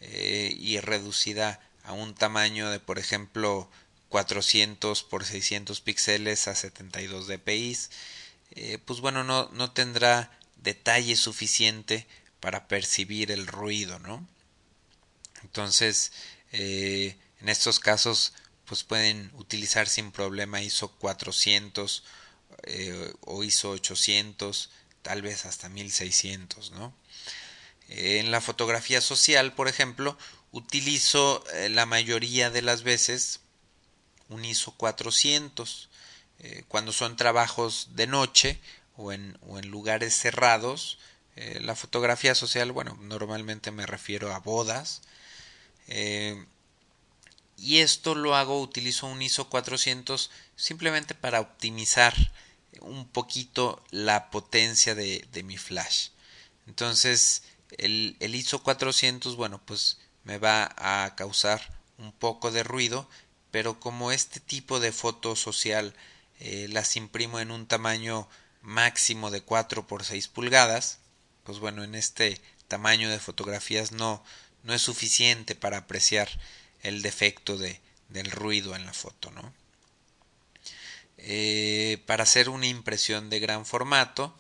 eh, 0.00 0.54
y 0.58 0.80
reducida 0.80 1.60
a 1.84 1.92
un 1.92 2.14
tamaño 2.14 2.70
de, 2.70 2.80
por 2.80 2.98
ejemplo, 2.98 3.70
400 4.10 5.04
por 5.04 5.24
600 5.24 5.80
píxeles 5.80 6.48
a 6.48 6.54
72 6.54 7.28
dpi, 7.28 7.76
eh, 8.52 8.78
pues 8.84 9.00
bueno, 9.00 9.24
no, 9.24 9.48
no 9.52 9.70
tendrá 9.70 10.36
detalle 10.56 11.16
suficiente 11.16 12.06
para 12.40 12.66
percibir 12.66 13.30
el 13.30 13.46
ruido, 13.46 13.98
¿no? 14.00 14.26
Entonces, 15.42 16.12
eh, 16.52 17.16
en 17.40 17.48
estos 17.48 17.78
casos, 17.78 18.34
pues 18.64 18.82
pueden 18.82 19.30
utilizar 19.34 19.88
sin 19.88 20.10
problema 20.12 20.60
ISO 20.60 20.88
400 20.88 22.04
eh, 22.64 23.14
o 23.20 23.42
ISO 23.44 23.70
800, 23.70 24.70
tal 25.02 25.22
vez 25.22 25.46
hasta 25.46 25.68
1600, 25.68 26.72
¿no? 26.72 26.94
en 27.88 28.30
la 28.30 28.40
fotografía 28.40 29.00
social, 29.00 29.52
por 29.52 29.66
ejemplo, 29.66 30.16
utilizo 30.52 31.42
la 31.70 31.86
mayoría 31.86 32.48
de 32.48 32.62
las 32.62 32.84
veces 32.84 33.40
un 34.28 34.44
ISO 34.44 34.72
400 34.76 35.90
eh, 36.42 36.64
cuando 36.68 36.92
son 36.92 37.16
trabajos 37.16 37.88
de 37.96 38.06
noche 38.06 38.60
o 38.96 39.12
en, 39.12 39.36
lugares 39.64 40.14
cerrados, 40.14 40.98
eh, 41.36 41.58
la 41.60 41.74
fotografía 41.74 42.34
social, 42.34 42.72
bueno, 42.72 42.96
normalmente 43.00 43.70
me 43.70 43.86
refiero 43.86 44.34
a 44.34 44.38
bodas. 44.38 45.02
Eh, 45.88 46.46
y 47.58 47.78
esto 47.78 48.14
lo 48.14 48.36
hago, 48.36 48.60
utilizo 48.60 49.06
un 49.06 49.20
ISO 49.20 49.50
400 49.50 50.30
simplemente 50.56 51.14
para 51.14 51.40
optimizar 51.40 52.14
un 52.80 53.08
poquito 53.08 53.82
la 53.90 54.30
potencia 54.30 54.94
de, 54.94 55.42
mi 55.44 55.56
flash. 55.56 56.08
Entonces, 56.66 57.42
el, 57.78 58.16
el, 58.20 58.34
ISO 58.34 58.62
400, 58.62 59.36
bueno, 59.36 59.60
pues 59.64 59.98
me 60.24 60.38
va 60.38 60.74
a 60.76 61.14
causar 61.16 61.80
un 61.98 62.12
poco 62.12 62.50
de 62.50 62.62
ruido, 62.62 63.08
pero 63.50 63.80
como 63.80 64.12
este 64.12 64.40
tipo 64.40 64.80
de 64.80 64.92
foto 64.92 65.36
social 65.36 65.94
eh, 66.40 66.68
las 66.70 66.96
imprimo 66.96 67.40
en 67.40 67.50
un 67.50 67.66
tamaño 67.66 68.28
máximo 68.62 69.30
de 69.30 69.42
4 69.42 69.86
por 69.86 70.04
6 70.04 70.28
pulgadas, 70.28 70.98
pues 71.44 71.58
bueno, 71.58 71.84
en 71.84 71.94
este 71.94 72.40
tamaño 72.68 73.10
de 73.10 73.18
fotografías 73.18 73.92
no, 73.92 74.22
no 74.62 74.74
es 74.74 74.82
suficiente 74.82 75.54
para 75.54 75.78
apreciar 75.78 76.28
el 76.82 77.02
defecto 77.02 77.58
de, 77.58 77.80
del 78.08 78.30
ruido 78.30 78.76
en 78.76 78.86
la 78.86 78.92
foto, 78.92 79.30
¿no? 79.30 79.52
Eh, 81.22 82.02
para 82.06 82.22
hacer 82.22 82.48
una 82.48 82.66
impresión 82.66 83.30
de 83.30 83.40
gran 83.40 83.66
formato, 83.66 84.34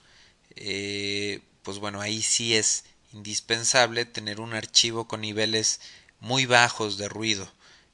eh, 0.56 1.40
pues 1.62 1.78
bueno, 1.78 2.00
ahí 2.00 2.22
sí 2.22 2.56
es 2.56 2.84
indispensable 3.12 4.04
tener 4.06 4.40
un 4.40 4.54
archivo 4.54 5.06
con 5.06 5.20
niveles 5.20 5.80
muy 6.20 6.46
bajos 6.46 6.96
de 6.96 7.08
ruido. 7.08 7.50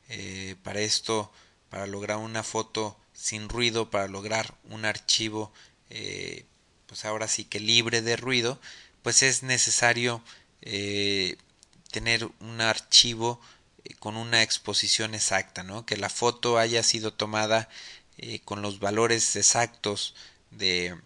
Eh, 0.08 0.56
para 0.62 0.80
esto, 0.80 1.32
para 1.68 1.86
lograr 1.86 2.18
una 2.18 2.42
foto 2.42 2.96
sin 3.12 3.48
ruido, 3.48 3.90
para 3.90 4.08
lograr 4.08 4.54
un 4.64 4.84
archivo, 4.84 5.52
pues 6.86 7.04
ahora 7.04 7.28
sí 7.28 7.44
que 7.44 7.60
libre 7.60 8.02
de 8.02 8.16
ruido, 8.16 8.60
pues 9.02 9.22
es 9.22 9.42
necesario 9.42 10.22
tener 11.90 12.28
un 12.40 12.60
archivo 12.60 13.40
con 13.98 14.16
una 14.16 14.42
exposición 14.42 15.14
exacta, 15.14 15.62
¿no? 15.62 15.86
Que 15.86 15.96
la 15.96 16.10
foto 16.10 16.58
haya 16.58 16.82
sido 16.82 17.12
tomada 17.12 17.68
eh, 18.18 18.40
con 18.40 18.62
los 18.62 18.80
valores 18.80 19.36
exactos 19.36 20.14
de, 20.50 20.96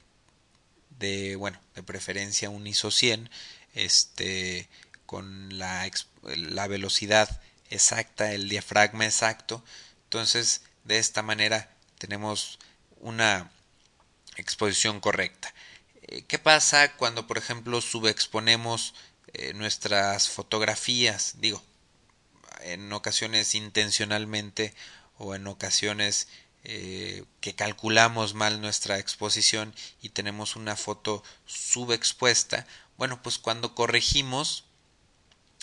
de, 0.98 1.36
bueno, 1.36 1.60
de 1.74 1.82
preferencia 1.82 2.50
un 2.50 2.66
ISO 2.66 2.90
100, 2.90 3.30
este, 3.74 4.68
con 5.06 5.58
la, 5.58 5.90
la 6.22 6.66
velocidad 6.66 7.40
exacta, 7.70 8.32
el 8.32 8.48
diafragma 8.48 9.04
exacto. 9.04 9.64
Entonces, 10.04 10.62
de 10.84 10.98
esta 10.98 11.22
manera 11.22 11.70
tenemos 11.98 12.58
una 13.00 13.50
exposición 14.36 15.00
correcta. 15.00 15.52
Eh, 16.02 16.22
¿Qué 16.22 16.38
pasa 16.38 16.96
cuando, 16.96 17.26
por 17.26 17.38
ejemplo, 17.38 17.80
subexponemos 17.80 18.94
eh, 19.32 19.52
nuestras 19.54 20.28
fotografías? 20.28 21.34
Digo, 21.38 21.62
en 22.62 22.92
ocasiones 22.92 23.54
intencionalmente 23.54 24.74
o 25.18 25.34
en 25.34 25.46
ocasiones 25.46 26.28
eh, 26.64 27.24
que 27.40 27.54
calculamos 27.54 28.34
mal 28.34 28.60
nuestra 28.60 28.98
exposición 28.98 29.74
y 30.02 30.10
tenemos 30.10 30.56
una 30.56 30.76
foto 30.76 31.22
subexpuesta, 31.46 32.66
bueno, 32.98 33.22
pues 33.22 33.38
cuando 33.38 33.74
corregimos 33.74 34.64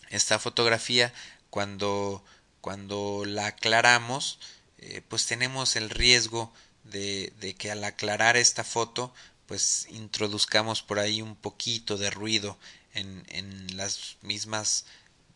esta 0.10 0.40
fotografía, 0.40 1.14
cuando, 1.50 2.24
cuando 2.62 3.26
la 3.26 3.48
aclaramos, 3.48 4.40
eh, 4.80 5.02
pues 5.08 5.28
tenemos 5.28 5.76
el 5.76 5.90
riesgo 5.90 6.52
de, 6.84 7.32
de 7.40 7.54
que 7.54 7.70
al 7.70 7.84
aclarar 7.84 8.38
esta 8.38 8.64
foto, 8.64 9.14
pues 9.46 9.88
introduzcamos 9.90 10.82
por 10.82 11.00
ahí 11.00 11.22
un 11.22 11.36
poquito 11.36 11.98
de 11.98 12.10
ruido 12.10 12.58
en, 12.94 13.24
en 13.30 13.78
las 13.78 14.18
mismas 14.22 14.86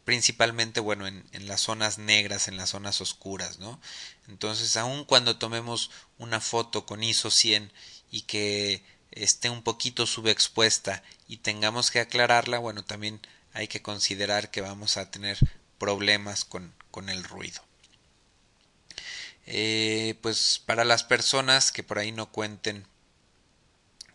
principalmente 0.05 0.79
bueno 0.79 1.07
en, 1.07 1.23
las 1.47 1.61
zonas 1.61 1.97
negras 1.97 2.47
en 2.47 2.57
las 2.57 2.69
zonas 2.69 3.01
oscuras 3.01 3.59
no 3.59 3.79
entonces 4.27 4.75
aun 4.77 5.05
cuando 5.05 5.37
tomemos 5.37 5.91
una 6.17 6.41
foto 6.41 6.85
con 6.85 7.03
ISO 7.03 7.29
100 7.29 7.71
y 8.09 8.21
que 8.21 8.83
esté 9.11 9.49
un 9.49 9.63
poquito 9.63 10.07
subexpuesta 10.07 11.03
y 11.27 11.37
tengamos 11.37 11.91
que 11.91 11.99
aclararla 11.99 12.59
bueno 12.59 12.83
también 12.83 13.21
hay 13.53 13.67
que 13.67 13.81
considerar 13.81 14.51
que 14.51 14.61
vamos 14.61 14.97
a 14.97 15.11
tener 15.11 15.37
problemas 15.77 16.45
con, 16.45 16.73
con 16.89 17.09
el 17.09 17.23
ruido. 17.23 17.61
Eh, 19.47 20.15
pues 20.21 20.61
para 20.65 20.85
las 20.85 21.03
personas 21.03 21.71
que 21.71 21.83
por 21.83 21.97
ahí 21.97 22.11
no 22.11 22.31
cuenten 22.31 22.85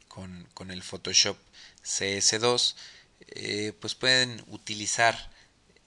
con, 0.06 0.48
con 0.54 0.70
el 0.70 0.82
Photoshop 0.82 1.36
CS2 1.84 2.76
eh, 3.28 3.72
pues 3.80 3.94
pueden 3.94 4.44
utilizar 4.46 5.30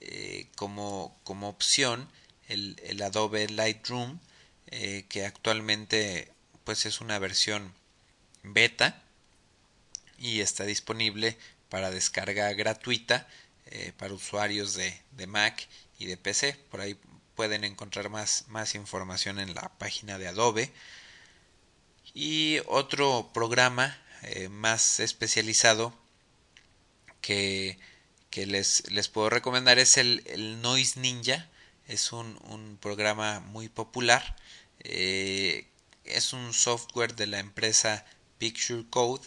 eh, 0.00 0.48
como, 0.56 1.18
como, 1.24 1.48
opción 1.48 2.08
el, 2.48 2.80
el 2.84 3.02
Adobe 3.02 3.48
Lightroom 3.48 4.18
eh, 4.68 5.04
que 5.08 5.26
actualmente 5.26 6.32
pues 6.64 6.86
es 6.86 7.02
una 7.02 7.18
versión 7.18 7.74
beta 8.42 9.02
y 10.18 10.40
está 10.40 10.64
disponible 10.64 11.36
para 11.68 11.90
descarga 11.90 12.50
gratuita 12.54 13.28
eh, 13.66 13.92
para 13.98 14.14
usuarios 14.14 14.74
de, 14.74 14.98
de, 15.12 15.26
Mac 15.26 15.68
y 15.98 16.06
de 16.06 16.16
PC 16.16 16.54
por 16.70 16.80
ahí 16.80 16.98
pueden 17.34 17.64
encontrar 17.64 18.08
más, 18.08 18.46
más 18.48 18.74
información 18.74 19.38
en 19.38 19.54
la 19.54 19.70
página 19.78 20.18
de 20.18 20.28
Adobe. 20.28 20.72
Y 22.12 22.58
otro 22.66 23.30
programa 23.32 23.96
más 24.50 25.00
especializado 25.00 25.94
que 27.20 27.78
que 28.30 28.46
les, 28.46 28.90
les 28.90 29.08
puedo 29.08 29.30
recomendar 29.30 29.78
es 29.78 29.96
el, 29.96 30.22
el 30.26 30.62
Noise 30.62 31.00
Ninja. 31.00 31.48
Es 31.86 32.12
un, 32.12 32.38
un 32.44 32.78
programa 32.80 33.40
muy 33.40 33.68
popular. 33.68 34.36
Eh, 34.80 35.66
es 36.04 36.32
un 36.32 36.54
software 36.54 37.14
de 37.14 37.26
la 37.26 37.38
empresa 37.38 38.04
Picture 38.38 38.84
Code 38.88 39.26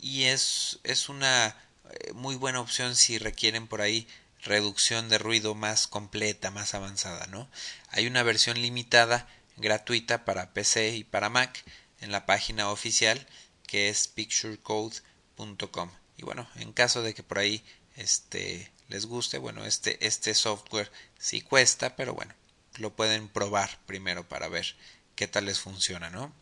y 0.00 0.24
es, 0.24 0.78
es 0.84 1.08
una 1.08 1.56
eh, 1.90 2.12
muy 2.12 2.36
buena 2.36 2.60
opción 2.60 2.96
si 2.96 3.18
requieren 3.18 3.66
por 3.66 3.80
ahí 3.80 4.06
reducción 4.42 5.08
de 5.08 5.18
ruido 5.18 5.54
más 5.54 5.86
completa, 5.86 6.50
más 6.50 6.74
avanzada, 6.74 7.26
¿no? 7.28 7.48
Hay 7.88 8.06
una 8.06 8.22
versión 8.22 8.60
limitada 8.60 9.28
gratuita 9.56 10.24
para 10.24 10.52
PC 10.52 10.96
y 10.96 11.04
para 11.04 11.28
Mac 11.28 11.64
en 12.00 12.10
la 12.10 12.26
página 12.26 12.70
oficial 12.70 13.26
que 13.66 13.88
es 13.88 14.08
picturecode.com. 14.08 15.90
Y 16.16 16.22
bueno, 16.24 16.48
en 16.56 16.72
caso 16.72 17.02
de 17.02 17.14
que 17.14 17.22
por 17.22 17.38
ahí 17.38 17.64
este 17.96 18.70
les 18.88 19.06
guste 19.06 19.38
bueno 19.38 19.64
este 19.64 20.04
este 20.06 20.34
software 20.34 20.90
sí 21.18 21.40
cuesta 21.40 21.96
pero 21.96 22.14
bueno 22.14 22.34
lo 22.76 22.94
pueden 22.94 23.28
probar 23.28 23.78
primero 23.86 24.26
para 24.28 24.48
ver 24.48 24.74
qué 25.16 25.26
tal 25.26 25.46
les 25.46 25.60
funciona 25.60 26.10
no 26.10 26.32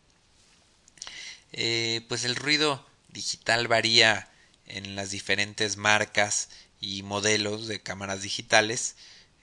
eh, 1.53 2.05
pues 2.09 2.25
el 2.25 2.37
ruido 2.37 2.87
digital 3.09 3.69
varía 3.69 4.29
en 4.67 4.95
las 4.95 5.11
diferentes 5.11 5.77
marcas 5.77 6.49
y 6.81 7.03
modelos 7.03 7.67
de 7.67 7.81
cámaras 7.81 8.23
digitales 8.23 8.97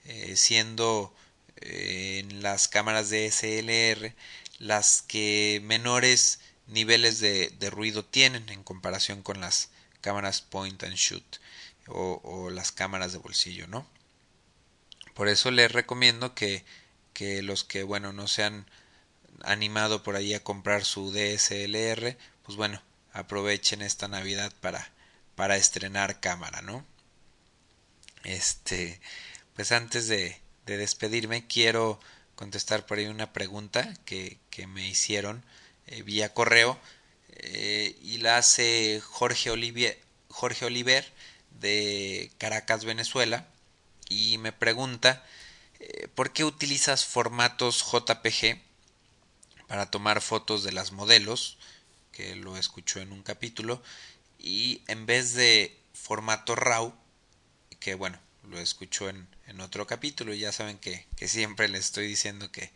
eh, 0.04 0.34
siendo 0.36 1.14
eh, 1.56 2.20
en 2.24 2.42
las 2.42 2.68
cámaras 2.68 3.10
de 3.10 3.30
SLR 3.30 4.14
las 4.58 5.02
que 5.02 5.60
menores 5.64 6.40
niveles 6.66 7.20
de, 7.20 7.50
de 7.58 7.70
ruido 7.70 8.04
tienen 8.04 8.48
en 8.48 8.62
comparación 8.64 9.22
con 9.22 9.40
las 9.40 9.70
cámaras 10.00 10.40
point 10.40 10.82
and 10.82 10.96
shoot 10.96 11.38
o, 11.90 12.50
las 12.50 12.72
cámaras 12.72 13.12
de 13.12 13.18
bolsillo, 13.18 13.66
¿no? 13.66 13.86
Por 15.14 15.28
eso 15.28 15.50
les 15.50 15.72
recomiendo 15.72 16.34
que, 16.34 16.64
que 17.12 17.42
los 17.42 17.64
que, 17.64 17.82
bueno, 17.82 18.12
no 18.12 18.28
se 18.28 18.44
han 18.44 18.66
animado 19.42 20.02
por 20.02 20.16
ahí 20.16 20.34
a 20.34 20.42
comprar 20.42 20.84
su 20.84 21.12
DSLR, 21.12 22.16
pues 22.42 22.56
bueno, 22.56 22.82
aprovechen 23.12 23.82
esta 23.82 24.08
Navidad 24.08 24.52
para, 24.60 24.90
para 25.34 25.56
estrenar 25.56 26.20
cámara, 26.20 26.62
¿no? 26.62 26.84
Este, 28.24 29.00
pues 29.54 29.72
antes 29.72 30.08
de, 30.08 30.40
de 30.66 30.76
despedirme, 30.76 31.46
quiero 31.46 32.00
contestar 32.34 32.86
por 32.86 32.98
ahí 32.98 33.06
una 33.06 33.32
pregunta 33.32 33.92
que, 34.04 34.38
que 34.50 34.66
me 34.66 34.86
hicieron 34.86 35.44
eh, 35.88 36.02
vía 36.02 36.32
correo 36.34 36.78
eh, 37.30 37.96
y 38.02 38.18
la 38.18 38.36
hace 38.36 39.00
Jorge 39.04 39.50
Olivier, 39.50 39.98
Jorge 40.28 40.66
Oliver 40.66 41.10
de 41.60 42.30
Caracas, 42.38 42.84
Venezuela, 42.84 43.46
y 44.08 44.38
me 44.38 44.52
pregunta 44.52 45.24
eh, 45.80 46.08
¿por 46.14 46.32
qué 46.32 46.44
utilizas 46.44 47.04
formatos 47.04 47.84
JPG 47.92 48.60
para 49.66 49.90
tomar 49.90 50.20
fotos 50.20 50.64
de 50.64 50.72
las 50.72 50.92
modelos? 50.92 51.58
que 52.18 52.34
lo 52.34 52.56
escuchó 52.56 52.98
en 52.98 53.12
un 53.12 53.22
capítulo, 53.22 53.80
y 54.40 54.82
en 54.88 55.06
vez 55.06 55.34
de 55.34 55.78
formato 55.94 56.56
RAW, 56.56 56.92
que 57.78 57.94
bueno, 57.94 58.18
lo 58.42 58.58
escuchó 58.58 59.08
en, 59.08 59.28
en 59.46 59.60
otro 59.60 59.86
capítulo, 59.86 60.34
y 60.34 60.40
ya 60.40 60.50
saben 60.50 60.78
que, 60.78 61.06
que 61.14 61.28
siempre 61.28 61.68
les 61.68 61.84
estoy 61.84 62.08
diciendo 62.08 62.50
que, 62.50 62.72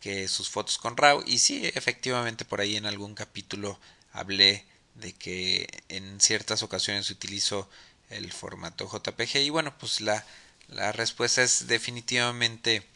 que 0.00 0.26
sus 0.26 0.48
fotos 0.48 0.78
con 0.78 0.96
RAW, 0.96 1.22
y 1.26 1.40
sí, 1.40 1.70
efectivamente 1.74 2.46
por 2.46 2.62
ahí 2.62 2.76
en 2.76 2.86
algún 2.86 3.14
capítulo 3.14 3.78
hablé 4.10 4.64
de 4.94 5.12
que 5.12 5.68
en 5.90 6.18
ciertas 6.18 6.62
ocasiones 6.62 7.10
utilizo 7.10 7.68
el 8.12 8.32
formato 8.32 8.88
JPG 8.90 9.36
y 9.38 9.50
bueno 9.50 9.76
pues 9.78 10.00
la, 10.00 10.24
la 10.68 10.92
respuesta 10.92 11.42
es 11.42 11.66
definitivamente 11.66 12.86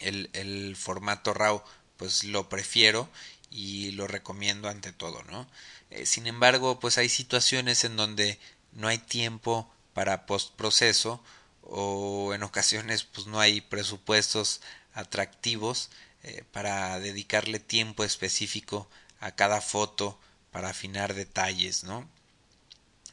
el, 0.00 0.30
el, 0.32 0.76
formato 0.76 1.34
RAW 1.34 1.62
pues 1.96 2.24
lo 2.24 2.48
prefiero 2.48 3.08
y 3.50 3.92
lo 3.92 4.06
recomiendo 4.06 4.68
ante 4.68 4.92
todo 4.92 5.22
no 5.24 5.46
eh, 5.90 6.06
sin 6.06 6.26
embargo 6.26 6.80
pues 6.80 6.98
hay 6.98 7.08
situaciones 7.08 7.84
en 7.84 7.96
donde 7.96 8.38
no 8.72 8.88
hay 8.88 8.98
tiempo 8.98 9.70
para 9.94 10.26
postproceso 10.26 11.22
o 11.62 12.32
en 12.34 12.42
ocasiones 12.42 13.04
pues 13.04 13.26
no 13.26 13.40
hay 13.40 13.60
presupuestos 13.60 14.60
atractivos 14.94 15.90
eh, 16.24 16.44
para 16.52 16.98
dedicarle 16.98 17.60
tiempo 17.60 18.04
específico 18.04 18.88
a 19.20 19.32
cada 19.32 19.60
foto 19.60 20.18
para 20.50 20.70
afinar 20.70 21.14
detalles, 21.14 21.84
¿no? 21.84 22.08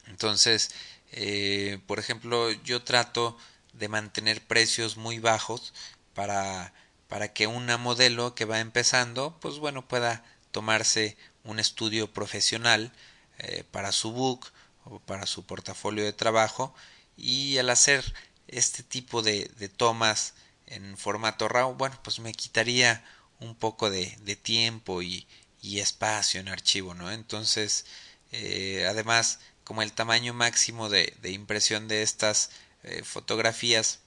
Entonces, 0.06 0.70
eh, 1.12 1.78
por 1.86 1.98
ejemplo, 1.98 2.50
yo 2.52 2.82
trato 2.82 3.36
de 3.72 3.88
mantener 3.88 4.40
precios 4.46 4.96
muy 4.96 5.18
bajos 5.18 5.72
para, 6.14 6.72
para 7.08 7.32
que 7.32 7.46
una 7.46 7.76
modelo 7.78 8.34
que 8.34 8.44
va 8.44 8.60
empezando, 8.60 9.38
pues 9.40 9.58
bueno, 9.58 9.86
pueda 9.86 10.24
tomarse 10.50 11.16
un 11.44 11.58
estudio 11.60 12.12
profesional 12.12 12.92
eh, 13.38 13.64
para 13.70 13.92
su 13.92 14.12
book 14.12 14.46
o 14.84 14.98
para 15.00 15.26
su 15.26 15.44
portafolio 15.44 16.04
de 16.04 16.12
trabajo 16.12 16.74
y 17.16 17.58
al 17.58 17.70
hacer 17.70 18.14
este 18.48 18.82
tipo 18.82 19.22
de, 19.22 19.50
de 19.58 19.68
tomas 19.68 20.34
en 20.66 20.96
formato 20.96 21.48
RAW, 21.48 21.74
bueno, 21.74 21.98
pues 22.02 22.18
me 22.18 22.32
quitaría 22.32 23.04
un 23.40 23.54
poco 23.54 23.90
de, 23.90 24.16
de 24.22 24.36
tiempo 24.36 25.02
y, 25.02 25.26
y, 25.62 25.80
espacio 25.80 26.40
en 26.40 26.48
archivo, 26.48 26.94
¿no? 26.94 27.10
Entonces, 27.12 27.84
eh, 28.32 28.86
además, 28.88 29.40
como 29.66 29.82
el 29.82 29.92
tamaño 29.92 30.32
máximo 30.32 30.88
de, 30.88 31.12
impresión 31.24 31.88
de 31.88 32.02
estas 32.02 32.50
eh, 32.84 33.02
fotografías 33.02 33.98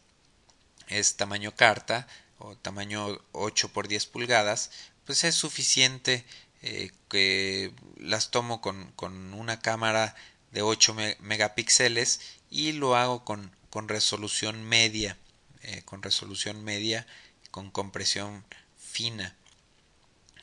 es 0.88 1.18
tamaño 1.18 1.54
carta 1.54 2.08
o 2.38 2.56
tamaño 2.56 3.20
8 3.34 3.68
por 3.74 3.90
10 3.90 4.06
pulgadas, 4.06 4.72
pues 5.06 5.26
es 5.26 5.36
suficiente 5.36 6.24
eh, 6.62 6.92
que 7.10 7.74
las 7.98 8.32
tomo 8.32 8.62
con, 8.62 8.94
una 9.34 9.60
cámara 9.60 10.16
de 10.52 10.62
8 10.62 10.96
megapíxeles 11.20 12.22
y 12.50 12.72
lo 12.72 12.96
hago 12.96 13.26
con, 13.26 13.52
resolución 13.90 14.64
media, 14.64 15.18
eh, 15.64 15.82
con 15.84 16.02
resolución 16.02 16.64
media, 16.64 17.06
con 17.52 17.70
compresión 17.70 18.46
fina. 18.78 19.36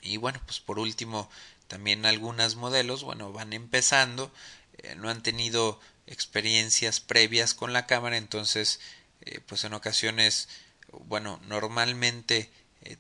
Y 0.02 0.18
bueno, 0.18 0.42
pues 0.44 0.60
por 0.60 0.78
último, 0.78 1.30
también 1.68 2.04
algunos 2.04 2.56
modelos, 2.56 3.02
bueno, 3.02 3.32
van 3.32 3.54
empezando, 3.54 4.30
no 4.96 5.08
han 5.08 5.22
tenido 5.22 5.80
experiencias 6.06 7.00
previas 7.00 7.54
con 7.54 7.72
la 7.72 7.86
cámara, 7.86 8.16
entonces, 8.16 8.80
eh, 9.22 9.40
pues 9.46 9.64
en 9.64 9.74
ocasiones, 9.74 10.48
bueno, 11.04 11.40
normalmente 11.46 12.50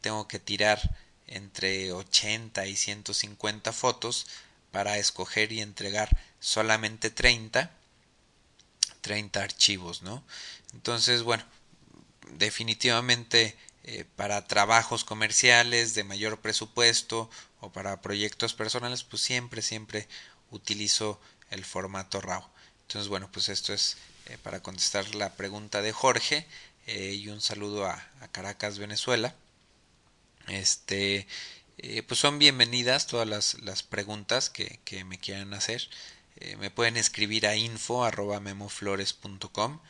tengo 0.00 0.26
que 0.26 0.40
tirar 0.40 0.96
entre 1.28 1.92
80 1.92 2.66
y 2.66 2.74
150 2.74 3.72
fotos 3.72 4.26
para 4.72 4.98
escoger 4.98 5.52
y 5.52 5.60
entregar 5.60 6.18
solamente 6.40 7.10
30 7.10 7.70
30 9.06 9.40
archivos, 9.40 10.02
¿no? 10.02 10.24
Entonces, 10.72 11.22
bueno, 11.22 11.44
definitivamente 12.32 13.56
eh, 13.84 14.04
para 14.16 14.44
trabajos 14.48 15.04
comerciales 15.04 15.94
de 15.94 16.02
mayor 16.02 16.40
presupuesto 16.40 17.30
o 17.60 17.70
para 17.70 18.02
proyectos 18.02 18.52
personales, 18.54 19.04
pues 19.04 19.22
siempre, 19.22 19.62
siempre 19.62 20.08
utilizo 20.50 21.20
el 21.50 21.64
formato 21.64 22.20
RAW. 22.20 22.44
Entonces, 22.82 23.08
bueno, 23.08 23.30
pues 23.32 23.48
esto 23.48 23.72
es 23.72 23.96
eh, 24.26 24.38
para 24.42 24.62
contestar 24.62 25.14
la 25.14 25.34
pregunta 25.34 25.82
de 25.82 25.92
Jorge 25.92 26.46
eh, 26.86 27.14
y 27.14 27.28
un 27.28 27.40
saludo 27.40 27.86
a, 27.86 28.08
Caracas, 28.32 28.78
Venezuela. 28.78 29.34
Este, 30.48 31.26
pues 32.06 32.20
son 32.20 32.38
bienvenidas 32.38 33.06
todas 33.06 33.26
las, 33.26 33.54
las 33.62 33.82
preguntas 33.82 34.50
que, 34.50 34.80
que 34.84 35.04
me 35.04 35.18
quieran 35.18 35.54
hacer. 35.54 35.88
Eh, 36.36 36.56
me 36.56 36.70
pueden 36.70 36.96
escribir 36.96 37.46
a 37.46 37.56
info 37.56 38.04
arroba 38.04 38.40
memoflores.com. 38.40 39.80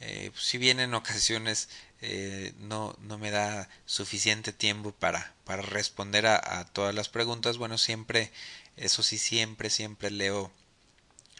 Eh, 0.00 0.30
si 0.36 0.58
bien 0.58 0.80
en 0.80 0.94
ocasiones 0.94 1.68
eh, 2.02 2.52
no, 2.58 2.96
no 3.00 3.18
me 3.18 3.30
da 3.30 3.68
suficiente 3.86 4.52
tiempo 4.52 4.92
para, 4.92 5.34
para 5.44 5.62
responder 5.62 6.26
a, 6.26 6.60
a, 6.60 6.66
todas 6.66 6.94
las 6.94 7.08
preguntas, 7.08 7.56
bueno, 7.58 7.78
siempre, 7.78 8.30
eso 8.76 9.02
sí, 9.02 9.18
siempre, 9.18 9.70
siempre 9.70 10.10
leo, 10.10 10.52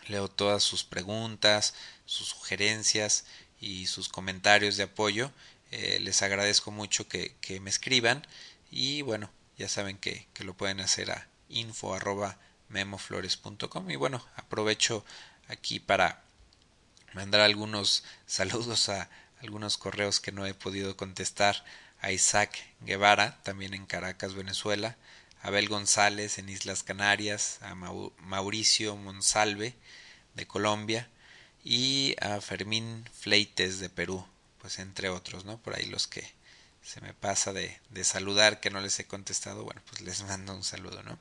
leo 0.07 0.29
todas 0.29 0.63
sus 0.63 0.85
preguntas, 0.85 1.75
sus 2.07 2.29
sugerencias 2.29 3.25
y 3.61 3.87
sus 3.87 4.09
comentarios 4.09 4.77
de 4.77 4.85
apoyo. 4.85 5.31
Eh, 5.71 5.99
les 6.01 6.23
agradezco 6.23 6.71
mucho 6.71 7.09
que, 7.09 7.35
me 7.61 7.71
escriban 7.71 8.27
y 8.71 9.03
bueno, 9.03 9.31
ya 9.59 9.69
saben 9.69 9.99
que, 9.99 10.27
que 10.35 10.45
lo 10.45 10.55
pueden 10.55 10.81
hacer 10.81 11.11
a 11.11 11.29
info 11.49 11.95
arroba 11.95 12.39
memoflores.com 12.69 13.91
y 13.91 13.97
bueno, 13.97 14.25
aprovecho 14.37 15.05
aquí 15.49 15.81
para 15.81 16.23
mandar 17.13 17.41
algunos 17.41 18.05
saludos 18.27 18.89
a 18.89 19.09
algunos 19.41 19.77
correos 19.77 20.21
que 20.21 20.33
no 20.33 20.47
he 20.47 20.55
podido 20.55 20.97
contestar. 20.97 21.65
A 22.01 22.13
Isaac 22.13 22.59
Guevara, 22.81 23.41
también 23.45 23.73
en 23.73 23.87
Caracas, 23.87 24.35
Venezuela, 24.35 24.95
Abel 25.45 25.69
González 25.69 26.39
en 26.39 26.49
Islas 26.49 26.83
Canarias, 26.83 27.59
a 27.61 27.75
Mauricio 27.75 28.97
Monsalve 28.97 29.75
de 30.35 30.47
Colombia 30.47 31.07
y 31.63 32.17
a 32.19 32.41
Fermín 32.41 33.05
Fleites 33.13 33.79
de 33.79 33.91
Perú, 33.91 34.27
pues 34.63 34.79
entre 34.79 35.11
otros, 35.11 35.45
¿no? 35.45 35.59
Por 35.59 35.77
ahí 35.77 35.85
los 35.85 36.07
que 36.07 36.27
se 36.83 37.03
me 37.03 37.13
pasa 37.13 37.53
de, 37.53 37.79
de 37.91 38.05
saludar 38.05 38.61
que 38.61 38.71
no 38.71 38.81
les 38.81 38.99
he 38.99 39.07
contestado, 39.07 39.65
bueno, 39.65 39.83
pues 39.91 40.01
les 40.01 40.23
mando 40.23 40.55
un 40.55 40.65
saludo, 40.65 41.03
¿no? 41.03 41.19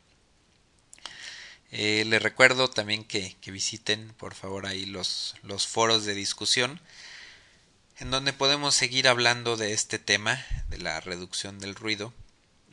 Eh, 1.71 2.05
les 2.05 2.23
recuerdo 2.23 2.69
también 2.69 3.03
que, 3.03 3.35
que, 3.41 3.51
visiten 3.51 4.13
por 4.13 4.35
favor 4.35 4.67
ahí 4.67 4.85
los, 4.85 5.35
los 5.43 5.67
foros 5.67 6.05
de 6.05 6.13
discusión 6.13 6.79
en 7.97 8.09
donde 8.09 8.31
podemos 8.31 8.73
seguir 8.73 9.09
hablando 9.09 9.57
de 9.57 9.73
este 9.73 9.99
tema 9.99 10.45
de 10.69 10.77
la 10.77 11.01
reducción 11.01 11.59
del 11.59 11.75
ruido 11.75 12.13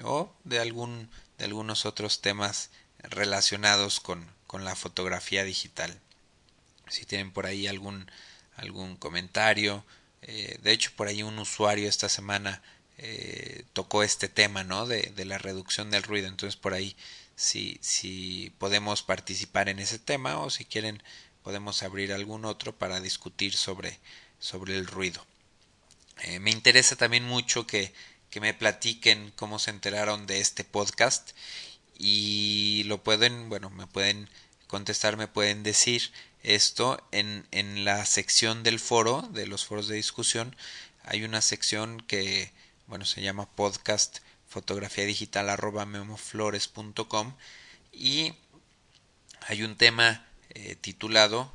o 0.03 0.33
de 0.45 0.61
algún 0.61 1.11
de 1.41 1.47
algunos 1.47 1.87
otros 1.87 2.21
temas 2.21 2.69
relacionados 3.03 3.99
con, 3.99 4.31
con 4.47 4.65
la 4.67 4.77
fotografía 4.77 5.43
digital. 5.43 5.99
Si 6.89 7.07
tienen 7.07 7.33
por 7.33 7.47
ahí 7.47 7.67
algún 7.67 8.11
algún 8.57 8.97
comentario 8.97 9.85
eh, 10.21 10.59
de 10.63 10.73
hecho 10.73 10.91
por 10.95 11.09
ahí 11.09 11.23
un 11.23 11.39
usuario 11.39 11.89
esta 11.89 12.11
semana 12.11 12.63
eh, 12.99 13.65
tocó 13.73 14.03
este 14.03 14.29
tema 14.29 14.65
no 14.65 14.87
de, 14.87 15.13
de 15.17 15.25
la 15.25 15.39
reducción 15.39 15.91
del 15.91 16.03
ruido. 16.03 16.29
Entonces 16.29 16.57
por 16.57 16.75
ahí 16.75 16.95
si, 17.37 17.79
si 17.81 18.53
podemos 18.59 19.03
participar 19.03 19.71
en 19.71 19.79
ese 19.79 19.99
tema 19.99 20.39
o 20.41 20.51
si 20.51 20.67
quieren 20.67 21.03
podemos 21.43 21.83
abrir 21.83 22.13
algún 22.13 22.45
otro 22.45 22.77
para 22.77 23.01
discutir 23.01 23.57
sobre, 23.57 23.99
sobre 24.39 24.77
el 24.77 24.87
ruido. 24.87 25.25
Eh, 26.23 26.39
me 26.39 26.51
interesa 26.51 26.97
también 26.97 27.25
mucho 27.25 27.67
que, 27.67 27.95
que 28.31 28.41
me 28.41 28.55
platiquen 28.55 29.33
cómo 29.37 29.59
se 29.59 29.71
enteraron 29.71 30.27
de 30.27 30.41
este 30.41 30.65
podcast 30.65 31.31
y 31.99 32.85
lo 32.87 33.03
pueden, 33.03 33.49
bueno, 33.49 33.71
me 33.71 33.87
pueden 33.87 34.31
contestar, 34.67 35.17
me 35.17 35.29
pueden 35.29 35.63
decir 35.63 36.13
esto 36.43 37.07
en, 37.13 37.47
en 37.51 37.85
la 37.85 38.07
sección 38.07 38.63
del 38.63 38.79
foro, 38.79 39.29
de 39.33 39.47
los 39.47 39.67
foros 39.67 39.89
de 39.89 39.97
discusión, 39.97 40.57
hay 41.05 41.25
una 41.25 41.41
sección 41.43 42.01
que, 42.01 42.53
bueno, 42.87 43.05
se 43.05 43.23
llama 43.23 43.51
podcast 43.51 44.19
fotografía 44.49 45.05
digital 45.05 45.49
arroba 45.49 45.87
memoflores.com 45.87 47.35
y 47.93 48.35
hay 49.43 49.63
un 49.63 49.77
tema 49.77 50.27
eh, 50.51 50.77
titulado 50.77 51.53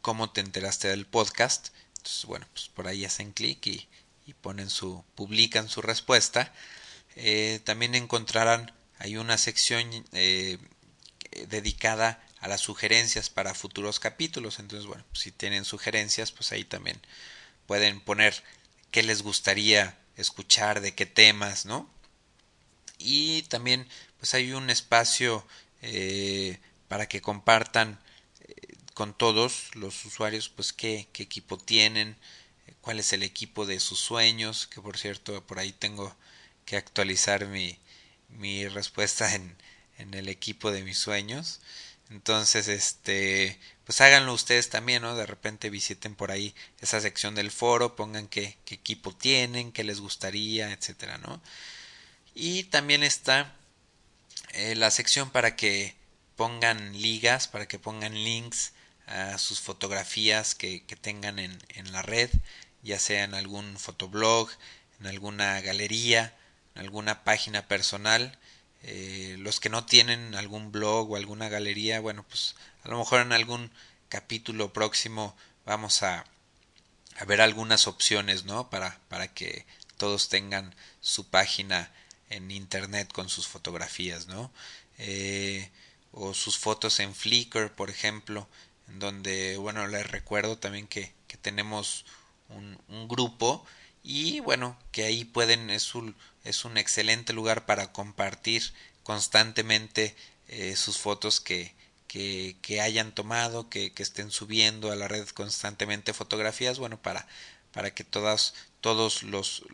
¿Cómo 0.00 0.30
te 0.30 0.40
enteraste 0.40 0.88
del 0.88 1.04
podcast? 1.04 1.68
Entonces, 1.96 2.24
bueno, 2.26 2.46
pues 2.52 2.68
por 2.68 2.86
ahí 2.86 3.04
hacen 3.04 3.32
clic 3.32 3.66
y, 3.66 3.88
y, 4.26 4.34
ponen 4.34 4.70
su, 4.70 5.04
publican 5.14 5.68
su 5.68 5.82
respuesta. 5.82 6.52
Eh, 7.14 7.60
también 7.64 7.94
encontrarán, 7.94 8.72
hay 8.98 9.16
una 9.16 9.38
sección 9.38 9.88
eh, 10.12 10.58
dedicada 11.48 12.22
a 12.40 12.48
las 12.48 12.60
sugerencias 12.60 13.30
para 13.30 13.54
futuros 13.54 14.00
capítulos. 14.00 14.58
Entonces, 14.58 14.86
bueno, 14.86 15.04
si 15.12 15.32
tienen 15.32 15.64
sugerencias, 15.64 16.32
pues 16.32 16.52
ahí 16.52 16.64
también 16.64 17.00
pueden 17.66 18.00
poner 18.00 18.42
qué 18.90 19.02
les 19.02 19.22
gustaría 19.22 19.98
escuchar, 20.16 20.80
de 20.80 20.94
qué 20.94 21.06
temas, 21.06 21.66
¿no? 21.66 21.88
y 22.98 23.42
también 23.42 23.86
pues 24.18 24.34
hay 24.34 24.52
un 24.52 24.70
espacio 24.70 25.46
eh, 25.82 26.58
para 26.88 27.06
que 27.08 27.20
compartan 27.20 27.98
con 28.94 29.12
todos 29.12 29.74
los 29.74 30.04
usuarios 30.04 30.48
pues 30.48 30.72
qué, 30.72 31.08
qué 31.12 31.22
equipo 31.22 31.58
tienen 31.58 32.16
cuál 32.86 33.00
es 33.00 33.12
el 33.12 33.24
equipo 33.24 33.66
de 33.66 33.80
sus 33.80 33.98
sueños 33.98 34.68
que 34.68 34.80
por 34.80 34.96
cierto 34.96 35.44
por 35.44 35.58
ahí 35.58 35.72
tengo 35.72 36.14
que 36.64 36.76
actualizar 36.76 37.46
mi, 37.46 37.76
mi 38.28 38.68
respuesta 38.68 39.34
en, 39.34 39.56
en 39.98 40.14
el 40.14 40.28
equipo 40.28 40.70
de 40.70 40.84
mis 40.84 40.96
sueños. 40.96 41.58
Entonces 42.10 42.68
este 42.68 43.58
pues 43.84 44.00
háganlo 44.00 44.32
ustedes 44.32 44.70
también 44.70 45.02
no 45.02 45.16
de 45.16 45.26
repente 45.26 45.68
visiten 45.68 46.14
por 46.14 46.30
ahí 46.30 46.54
esa 46.80 47.00
sección 47.00 47.34
del 47.34 47.50
foro 47.50 47.96
pongan 47.96 48.28
qué, 48.28 48.56
qué 48.64 48.76
equipo 48.76 49.12
tienen 49.12 49.72
qué 49.72 49.82
les 49.82 49.98
gustaría 50.00 50.70
etcétera 50.70 51.18
no 51.18 51.40
y 52.36 52.64
también 52.64 53.02
está 53.02 53.52
eh, 54.52 54.76
la 54.76 54.92
sección 54.92 55.30
para 55.30 55.56
que 55.56 55.96
pongan 56.36 57.00
ligas, 57.02 57.48
para 57.48 57.66
que 57.66 57.80
pongan 57.80 58.14
links 58.14 58.72
a 59.06 59.38
sus 59.38 59.60
fotografías 59.60 60.54
que, 60.54 60.84
que 60.84 60.96
tengan 60.96 61.38
en, 61.38 61.56
en, 61.68 61.92
la 61.92 62.02
red, 62.02 62.30
ya 62.86 62.98
sea 62.98 63.24
en 63.24 63.34
algún 63.34 63.78
fotoblog, 63.78 64.48
en 65.00 65.06
alguna 65.08 65.60
galería 65.60 66.34
alguna 66.76 67.24
página 67.24 67.66
personal. 67.66 68.38
Eh, 68.82 69.36
los 69.38 69.58
que 69.58 69.68
no 69.68 69.84
tienen 69.84 70.34
algún 70.34 70.70
blog 70.70 71.10
o 71.10 71.16
alguna 71.16 71.48
galería, 71.48 72.00
bueno, 72.00 72.24
pues 72.28 72.54
a 72.84 72.88
lo 72.88 72.98
mejor 72.98 73.20
en 73.20 73.32
algún 73.32 73.70
capítulo 74.08 74.72
próximo 74.72 75.36
vamos 75.64 76.02
a, 76.02 76.24
a 77.16 77.24
ver 77.24 77.40
algunas 77.40 77.88
opciones, 77.88 78.44
¿no? 78.44 78.70
Para, 78.70 79.00
para 79.08 79.28
que 79.28 79.66
todos 79.96 80.28
tengan 80.28 80.74
su 81.00 81.28
página 81.28 81.90
en 82.30 82.50
internet 82.50 83.12
con 83.12 83.28
sus 83.28 83.48
fotografías, 83.48 84.28
¿no? 84.28 84.52
Eh, 84.98 85.70
o 86.12 86.32
sus 86.34 86.58
fotos 86.58 87.00
en 87.00 87.14
Flickr, 87.14 87.72
por 87.72 87.90
ejemplo, 87.90 88.48
en 88.88 88.98
donde, 89.00 89.56
bueno, 89.56 89.86
les 89.88 90.08
recuerdo 90.08 90.58
también 90.58 90.86
que, 90.86 91.12
que 91.26 91.36
tenemos 91.36 92.04
un, 92.48 92.78
un, 92.88 93.08
grupo 93.08 93.64
y, 94.02 94.40
bueno, 94.40 94.78
que 94.92 95.04
ahí 95.04 95.24
pueden, 95.24 95.70
es 95.70 95.94
un, 95.94 96.14
es 96.44 96.64
un 96.64 96.76
excelente 96.78 97.32
lugar 97.32 97.66
para 97.66 97.92
compartir 97.92 98.72
constantemente 99.02 100.14
eh, 100.48 100.76
sus 100.76 100.98
fotos 100.98 101.40
que, 101.40 101.74
que, 102.08 102.80
hayan 102.80 103.12
tomado, 103.12 103.68
que, 103.68 103.92
que, 103.92 104.02
estén 104.02 104.30
subiendo 104.30 104.90
a 104.90 104.96
la 104.96 105.06
red 105.08 105.28
constantemente 105.28 106.14
fotografías, 106.14 106.78
bueno, 106.78 107.00
para, 107.00 107.26
para 107.72 107.92
que 107.92 108.04
todas, 108.04 108.54
todos 108.80 109.22
los 109.22 109.64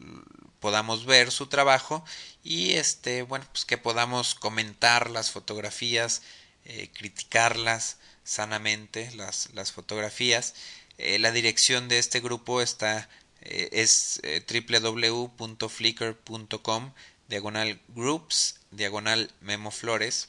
podamos 0.63 1.07
ver 1.07 1.33
su 1.33 1.49
trabajo 1.49 2.05
y 2.45 2.75
este 2.75 3.23
bueno 3.23 3.45
pues 3.53 3.65
que 3.65 3.79
podamos 3.79 4.37
comentar 4.37 5.11
las 5.11 5.31
fotografías 5.33 6.23
eh, 6.65 6.89
criticarlas 6.95 7.97
sanamente 8.23 9.11
las, 9.17 9.51
las 9.55 9.73
fotografías 9.73 10.55
eh, 10.99 11.19
la 11.19 11.33
dirección 11.33 11.89
de 11.89 11.99
este 11.99 12.21
grupo 12.21 12.63
está 12.63 13.09
eh, 13.41 13.71
es 13.73 14.21
eh, 14.23 14.45
www.flickr.com 14.47 16.93
diagonal 17.29 17.81
groups 17.89 18.61
diagonal 18.71 19.33
memoflores 19.41 20.29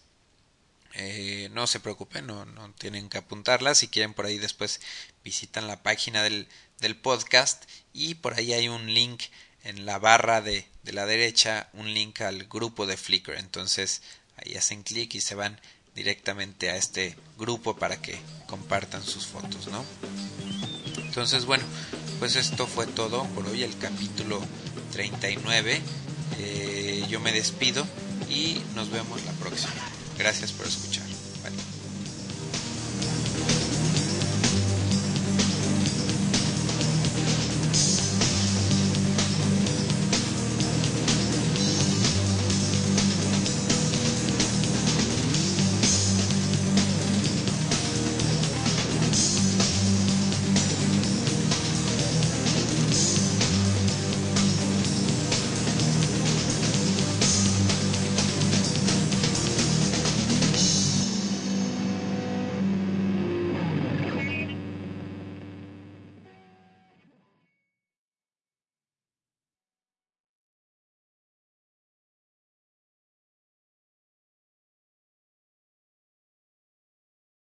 eh, 0.96 1.50
no 1.54 1.66
se 1.66 1.80
preocupen, 1.80 2.28
no, 2.28 2.46
no, 2.46 2.72
tienen 2.74 3.10
que 3.10 3.18
apuntarla. 3.18 3.74
Si 3.74 3.88
quieren 3.88 4.14
por 4.14 4.26
ahí 4.26 4.38
después 4.38 4.80
visitan 5.24 5.68
la 5.68 5.82
página 5.82 6.22
del, 6.22 6.48
del 6.80 6.96
podcast 6.96 7.64
y 7.94 8.16
por 8.16 8.36
ahí 8.36 8.54
hay 8.54 8.68
un 8.68 8.94
link 8.94 9.24
en 9.64 9.86
la 9.86 9.98
barra 9.98 10.42
de, 10.42 10.68
de, 10.84 10.94
la 10.94 11.06
derecha, 11.06 11.70
un 11.74 11.94
link 11.94 12.22
al 12.22 12.46
grupo 12.46 12.86
de 12.86 12.98
Flickr. 12.98 13.36
Entonces 13.38 14.04
ahí 14.38 14.56
hacen 14.56 14.84
clic 14.84 15.16
y 15.16 15.22
se 15.22 15.36
van 15.36 15.60
directamente 15.96 16.70
a 16.70 16.76
este 16.76 17.16
grupo 17.38 17.76
para 17.76 18.02
que 18.02 18.20
compartan 18.46 19.04
sus 19.04 19.26
fotos, 19.26 19.68
¿no? 19.68 19.84
Entonces, 21.14 21.46
bueno, 21.46 21.64
pues 22.18 22.36
esto 22.36 22.66
fue 22.66 22.88
todo 22.88 23.24
por 23.36 23.46
hoy, 23.46 23.62
el 23.62 23.78
capítulo 23.78 24.42
39. 24.94 25.80
Eh, 26.40 27.06
yo 27.08 27.20
me 27.20 27.32
despido 27.32 27.86
y 28.32 28.60
nos 28.74 28.90
vemos 28.90 29.24
la 29.24 29.32
próxima. 29.34 29.74
Gracias 30.18 30.52
por 30.54 30.66
escuchar. 30.66 31.03